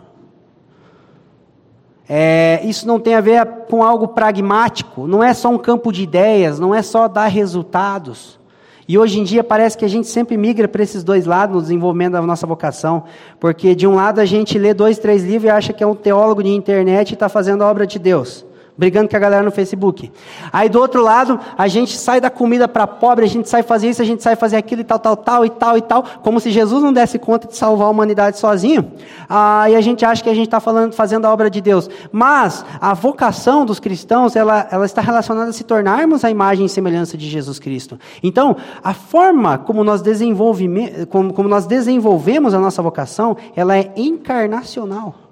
É, 2.09 2.61
isso 2.65 2.87
não 2.87 2.99
tem 2.99 3.15
a 3.15 3.21
ver 3.21 3.47
com 3.69 3.83
algo 3.83 4.09
pragmático. 4.09 5.07
Não 5.07 5.23
é 5.23 5.33
só 5.33 5.49
um 5.49 5.59
campo 5.59 5.93
de 5.93 6.03
ideias, 6.03 6.59
não 6.59 6.75
é 6.75 6.83
só 6.83 7.09
dar 7.09 7.27
resultados. 7.27 8.39
E 8.87 8.99
hoje 8.99 9.21
em 9.21 9.25
dia 9.25 9.45
parece 9.45 9.79
que 9.79 9.85
a 9.85 9.89
gente 9.89 10.09
sempre 10.09 10.37
migra 10.37 10.67
para 10.67 10.83
esses 10.83 11.05
dois 11.05 11.25
lados 11.25 11.55
no 11.55 11.63
desenvolvimento 11.63 12.13
da 12.15 12.23
nossa 12.23 12.47
vocação. 12.47 13.05
Porque 13.39 13.75
de 13.75 13.87
um 13.87 13.95
lado 13.95 14.19
a 14.19 14.25
gente 14.25 14.59
lê 14.59 14.75
dois, 14.75 14.99
três 14.99 15.23
livros 15.23 15.45
e 15.45 15.51
acha 15.51 15.73
que 15.73 15.85
é 15.85 15.87
um 15.87 15.95
teólogo 15.95 16.43
de 16.43 16.51
internet 16.51 17.11
e 17.11 17.15
está 17.15 17.29
fazendo 17.29 17.63
a 17.63 17.71
obra 17.71 17.87
de 17.87 17.99
Deus 17.99 18.45
brigando 18.81 19.11
com 19.11 19.17
a 19.17 19.19
galera 19.19 19.43
no 19.43 19.51
Facebook. 19.51 20.11
Aí 20.51 20.67
do 20.71 20.81
outro 20.81 21.03
lado, 21.03 21.39
a 21.59 21.69
gente 21.69 21.99
sai 21.99 22.19
da 22.19 22.31
comida 22.31 22.67
para 22.67 22.87
pobre, 22.87 23.27
a 23.27 23.29
gente 23.29 23.47
sai 23.47 23.63
fazer 23.63 23.91
isso, 23.91 24.01
a 24.01 24.07
gente 24.07 24.23
sai 24.23 24.37
fazer 24.37 24.57
aquilo 24.57 24.81
e 24.81 24.85
tal, 24.85 24.99
tal, 24.99 25.17
tal 25.19 25.45
e 25.45 25.51
tal 25.51 25.77
e 25.77 25.83
tal, 25.83 26.03
como 26.23 26.41
se 26.41 26.51
Jesus 26.51 26.83
não 26.83 26.91
desse 26.91 27.19
conta 27.19 27.47
de 27.47 27.55
salvar 27.55 27.89
a 27.89 27.91
humanidade 27.91 28.39
sozinho. 28.39 28.91
Aí 29.29 29.77
a 29.77 29.83
gente 29.83 30.03
acha 30.03 30.25
que 30.25 30.31
a 30.31 30.35
gente 30.35 30.47
está 30.47 30.61
fazendo 30.93 31.27
a 31.27 31.31
obra 31.31 31.51
de 31.51 31.61
Deus. 31.61 31.91
Mas 32.11 32.65
a 32.81 32.95
vocação 32.95 33.67
dos 33.67 33.79
cristãos, 33.79 34.35
ela, 34.35 34.67
ela 34.73 34.87
está 34.87 35.03
relacionada 35.03 35.51
a 35.51 35.53
se 35.53 35.63
tornarmos 35.63 36.25
a 36.25 36.31
imagem 36.31 36.65
e 36.65 36.69
semelhança 36.69 37.19
de 37.19 37.29
Jesus 37.29 37.59
Cristo. 37.59 38.01
Então, 38.23 38.57
a 38.83 38.95
forma 38.95 39.59
como 39.59 39.85
nós, 39.85 40.03
como, 41.11 41.35
como 41.35 41.49
nós 41.51 41.67
desenvolvemos 41.67 42.55
a 42.55 42.59
nossa 42.59 42.81
vocação, 42.81 43.37
ela 43.55 43.77
é 43.77 43.93
encarnacional. 43.95 45.30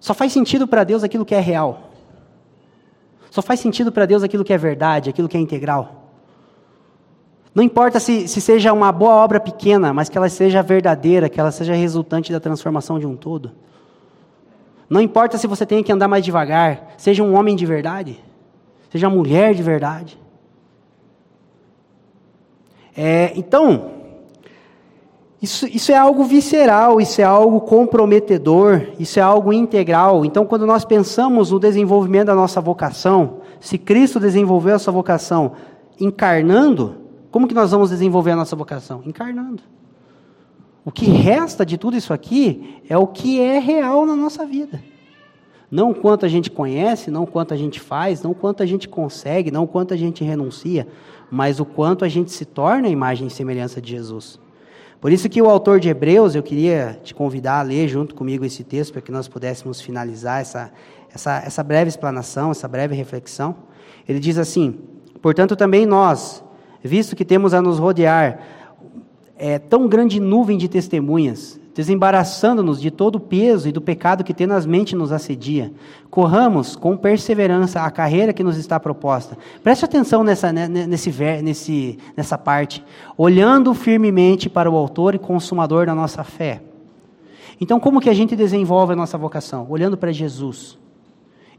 Só 0.00 0.14
faz 0.14 0.32
sentido 0.32 0.66
para 0.66 0.82
Deus 0.82 1.04
aquilo 1.04 1.24
que 1.26 1.34
é 1.34 1.40
real. 1.40 1.90
Só 3.30 3.42
faz 3.42 3.60
sentido 3.60 3.92
para 3.92 4.06
Deus 4.06 4.22
aquilo 4.22 4.42
que 4.42 4.52
é 4.52 4.58
verdade, 4.58 5.10
aquilo 5.10 5.28
que 5.28 5.36
é 5.36 5.40
integral. 5.40 6.00
Não 7.54 7.62
importa 7.62 8.00
se, 8.00 8.26
se 8.26 8.40
seja 8.40 8.72
uma 8.72 8.90
boa 8.90 9.14
obra 9.14 9.38
pequena, 9.38 9.92
mas 9.92 10.08
que 10.08 10.16
ela 10.16 10.28
seja 10.28 10.62
verdadeira, 10.62 11.28
que 11.28 11.38
ela 11.38 11.52
seja 11.52 11.74
resultante 11.74 12.32
da 12.32 12.40
transformação 12.40 12.98
de 12.98 13.06
um 13.06 13.14
todo. 13.14 13.52
Não 14.88 15.00
importa 15.00 15.36
se 15.36 15.46
você 15.46 15.66
tenha 15.66 15.84
que 15.84 15.92
andar 15.92 16.08
mais 16.08 16.24
devagar, 16.24 16.94
seja 16.96 17.22
um 17.22 17.34
homem 17.36 17.54
de 17.54 17.66
verdade, 17.66 18.18
seja 18.90 19.06
uma 19.06 19.16
mulher 19.16 19.54
de 19.54 19.62
verdade. 19.62 20.18
É, 22.96 23.32
então, 23.36 23.99
isso, 25.42 25.66
isso 25.66 25.90
é 25.90 25.96
algo 25.96 26.22
visceral, 26.24 27.00
isso 27.00 27.20
é 27.20 27.24
algo 27.24 27.62
comprometedor, 27.62 28.88
isso 28.98 29.18
é 29.18 29.22
algo 29.22 29.52
integral. 29.52 30.24
Então, 30.24 30.44
quando 30.44 30.66
nós 30.66 30.84
pensamos 30.84 31.50
no 31.50 31.58
desenvolvimento 31.58 32.26
da 32.26 32.34
nossa 32.34 32.60
vocação, 32.60 33.38
se 33.58 33.78
Cristo 33.78 34.20
desenvolveu 34.20 34.74
a 34.74 34.78
sua 34.78 34.92
vocação 34.92 35.52
encarnando, 35.98 36.96
como 37.30 37.48
que 37.48 37.54
nós 37.54 37.70
vamos 37.70 37.88
desenvolver 37.88 38.32
a 38.32 38.36
nossa 38.36 38.54
vocação? 38.54 39.02
Encarnando. 39.06 39.62
O 40.84 40.92
que 40.92 41.06
resta 41.06 41.64
de 41.64 41.78
tudo 41.78 41.96
isso 41.96 42.12
aqui 42.12 42.82
é 42.88 42.98
o 42.98 43.06
que 43.06 43.40
é 43.40 43.58
real 43.58 44.04
na 44.04 44.16
nossa 44.16 44.44
vida. 44.44 44.82
Não 45.70 45.94
quanto 45.94 46.26
a 46.26 46.28
gente 46.28 46.50
conhece, 46.50 47.10
não 47.10 47.24
quanto 47.24 47.54
a 47.54 47.56
gente 47.56 47.80
faz, 47.80 48.22
não 48.22 48.34
quanto 48.34 48.62
a 48.62 48.66
gente 48.66 48.88
consegue, 48.88 49.50
não 49.50 49.66
quanto 49.66 49.94
a 49.94 49.96
gente 49.96 50.22
renuncia, 50.22 50.86
mas 51.30 51.60
o 51.60 51.64
quanto 51.64 52.04
a 52.04 52.08
gente 52.08 52.30
se 52.30 52.44
torna 52.44 52.88
a 52.88 52.90
imagem 52.90 53.28
e 53.28 53.30
semelhança 53.30 53.80
de 53.80 53.90
Jesus. 53.90 54.38
Por 55.00 55.10
isso 55.10 55.28
que 55.30 55.40
o 55.40 55.48
autor 55.48 55.80
de 55.80 55.88
Hebreus, 55.88 56.34
eu 56.34 56.42
queria 56.42 57.00
te 57.02 57.14
convidar 57.14 57.60
a 57.60 57.62
ler 57.62 57.88
junto 57.88 58.14
comigo 58.14 58.44
esse 58.44 58.62
texto, 58.62 58.92
para 58.92 59.00
que 59.00 59.10
nós 59.10 59.26
pudéssemos 59.28 59.80
finalizar 59.80 60.42
essa, 60.42 60.70
essa, 61.12 61.38
essa 61.38 61.62
breve 61.62 61.88
explanação, 61.88 62.50
essa 62.50 62.68
breve 62.68 62.94
reflexão. 62.94 63.56
Ele 64.06 64.20
diz 64.20 64.36
assim: 64.36 64.78
Portanto, 65.22 65.56
também 65.56 65.86
nós, 65.86 66.44
visto 66.84 67.16
que 67.16 67.24
temos 67.24 67.54
a 67.54 67.62
nos 67.62 67.78
rodear 67.78 68.40
é, 69.38 69.58
tão 69.58 69.88
grande 69.88 70.20
nuvem 70.20 70.58
de 70.58 70.68
testemunhas, 70.68 71.58
desembaraçando-nos 71.80 72.78
de 72.78 72.90
todo 72.90 73.16
o 73.16 73.20
peso 73.20 73.66
e 73.66 73.72
do 73.72 73.80
pecado 73.80 74.22
que 74.22 74.34
tenazmente 74.34 74.94
nos 74.94 75.12
assedia. 75.12 75.72
Corramos 76.10 76.76
com 76.76 76.94
perseverança 76.94 77.80
a 77.80 77.90
carreira 77.90 78.34
que 78.34 78.44
nos 78.44 78.58
está 78.58 78.78
proposta. 78.78 79.38
Preste 79.62 79.86
atenção 79.86 80.22
nessa, 80.22 80.52
né, 80.52 80.68
nesse, 80.68 81.10
nesse, 81.42 81.98
nessa 82.14 82.36
parte. 82.36 82.84
Olhando 83.16 83.72
firmemente 83.72 84.50
para 84.50 84.70
o 84.70 84.76
autor 84.76 85.14
e 85.14 85.18
consumador 85.18 85.86
da 85.86 85.94
nossa 85.94 86.22
fé. 86.22 86.60
Então, 87.58 87.80
como 87.80 87.98
que 87.98 88.10
a 88.10 88.14
gente 88.14 88.36
desenvolve 88.36 88.92
a 88.92 88.96
nossa 88.96 89.16
vocação? 89.16 89.66
Olhando 89.70 89.96
para 89.96 90.12
Jesus. 90.12 90.78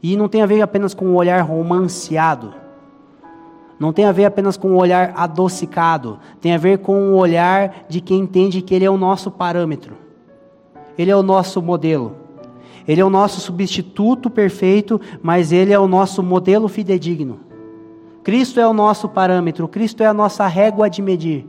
E 0.00 0.16
não 0.16 0.28
tem 0.28 0.40
a 0.40 0.46
ver 0.46 0.62
apenas 0.62 0.94
com 0.94 1.06
um 1.06 1.16
olhar 1.16 1.40
romanceado. 1.40 2.54
Não 3.76 3.92
tem 3.92 4.04
a 4.04 4.12
ver 4.12 4.26
apenas 4.26 4.56
com 4.56 4.70
um 4.70 4.76
olhar 4.76 5.14
adocicado. 5.16 6.20
Tem 6.40 6.54
a 6.54 6.58
ver 6.58 6.78
com 6.78 6.96
um 6.96 7.16
olhar 7.16 7.86
de 7.88 8.00
quem 8.00 8.20
entende 8.20 8.62
que 8.62 8.72
ele 8.72 8.84
é 8.84 8.90
o 8.90 8.96
nosso 8.96 9.28
parâmetro. 9.28 10.01
Ele 10.96 11.10
é 11.10 11.16
o 11.16 11.22
nosso 11.22 11.60
modelo. 11.62 12.16
Ele 12.86 13.00
é 13.00 13.04
o 13.04 13.10
nosso 13.10 13.40
substituto 13.40 14.28
perfeito, 14.28 15.00
mas 15.22 15.52
ele 15.52 15.72
é 15.72 15.78
o 15.78 15.86
nosso 15.86 16.22
modelo 16.22 16.68
fidedigno. 16.68 17.40
Cristo 18.22 18.60
é 18.60 18.66
o 18.66 18.72
nosso 18.72 19.08
parâmetro, 19.08 19.66
Cristo 19.66 20.02
é 20.02 20.06
a 20.06 20.14
nossa 20.14 20.46
régua 20.46 20.88
de 20.88 21.02
medir. 21.02 21.46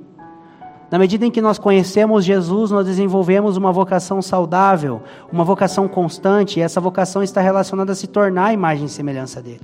Na 0.89 0.99
medida 0.99 1.25
em 1.25 1.31
que 1.31 1.41
nós 1.41 1.57
conhecemos 1.57 2.23
Jesus, 2.23 2.69
nós 2.69 2.85
desenvolvemos 2.85 3.57
uma 3.57 3.71
vocação 3.71 4.21
saudável, 4.21 5.01
uma 5.31 5.43
vocação 5.43 5.87
constante, 5.87 6.59
e 6.59 6.61
essa 6.61 6.79
vocação 6.79 7.23
está 7.23 7.41
relacionada 7.41 7.91
a 7.91 7.95
se 7.95 8.05
tornar 8.05 8.45
a 8.45 8.53
imagem 8.53 8.85
e 8.85 8.89
semelhança 8.89 9.41
dele. 9.41 9.61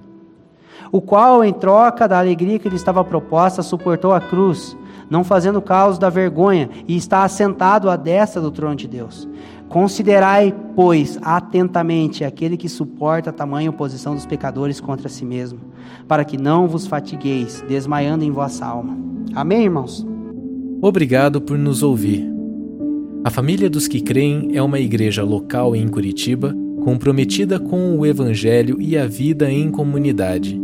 O 0.91 0.99
qual, 0.99 1.43
em 1.43 1.53
troca 1.53 2.07
da 2.07 2.17
alegria 2.17 2.57
que 2.57 2.67
lhe 2.67 2.75
estava 2.75 3.03
proposta, 3.03 3.61
suportou 3.61 4.11
a 4.11 4.19
cruz, 4.19 4.75
não 5.07 5.23
fazendo 5.23 5.61
causa 5.61 5.99
da 5.99 6.09
vergonha, 6.09 6.67
e 6.87 6.97
está 6.97 7.23
assentado 7.23 7.91
à 7.91 7.95
destra 7.95 8.41
do 8.41 8.49
trono 8.49 8.75
de 8.75 8.87
Deus. 8.87 9.29
Considerai, 9.69 10.53
pois, 10.75 11.19
atentamente 11.21 12.23
aquele 12.23 12.57
que 12.57 12.67
suporta 12.67 13.29
a 13.29 13.33
tamanha 13.33 13.69
oposição 13.69 14.15
dos 14.15 14.25
pecadores 14.25 14.81
contra 14.81 15.07
si 15.07 15.23
mesmo, 15.23 15.59
para 16.07 16.25
que 16.25 16.37
não 16.37 16.67
vos 16.67 16.87
fatigueis, 16.87 17.63
desmaiando 17.67 18.25
em 18.25 18.31
vossa 18.31 18.65
alma. 18.65 18.97
Amém, 19.35 19.65
irmãos? 19.65 20.03
Obrigado 20.81 21.39
por 21.39 21.55
nos 21.55 21.83
ouvir. 21.83 22.27
A 23.23 23.29
Família 23.29 23.69
dos 23.69 23.87
que 23.87 24.01
Creem 24.01 24.55
é 24.55 24.61
uma 24.61 24.79
igreja 24.79 25.23
local 25.23 25.75
em 25.75 25.87
Curitiba, 25.87 26.55
comprometida 26.83 27.59
com 27.59 27.95
o 27.95 28.03
Evangelho 28.05 28.81
e 28.81 28.97
a 28.97 29.05
vida 29.05 29.51
em 29.51 29.69
comunidade. 29.69 30.59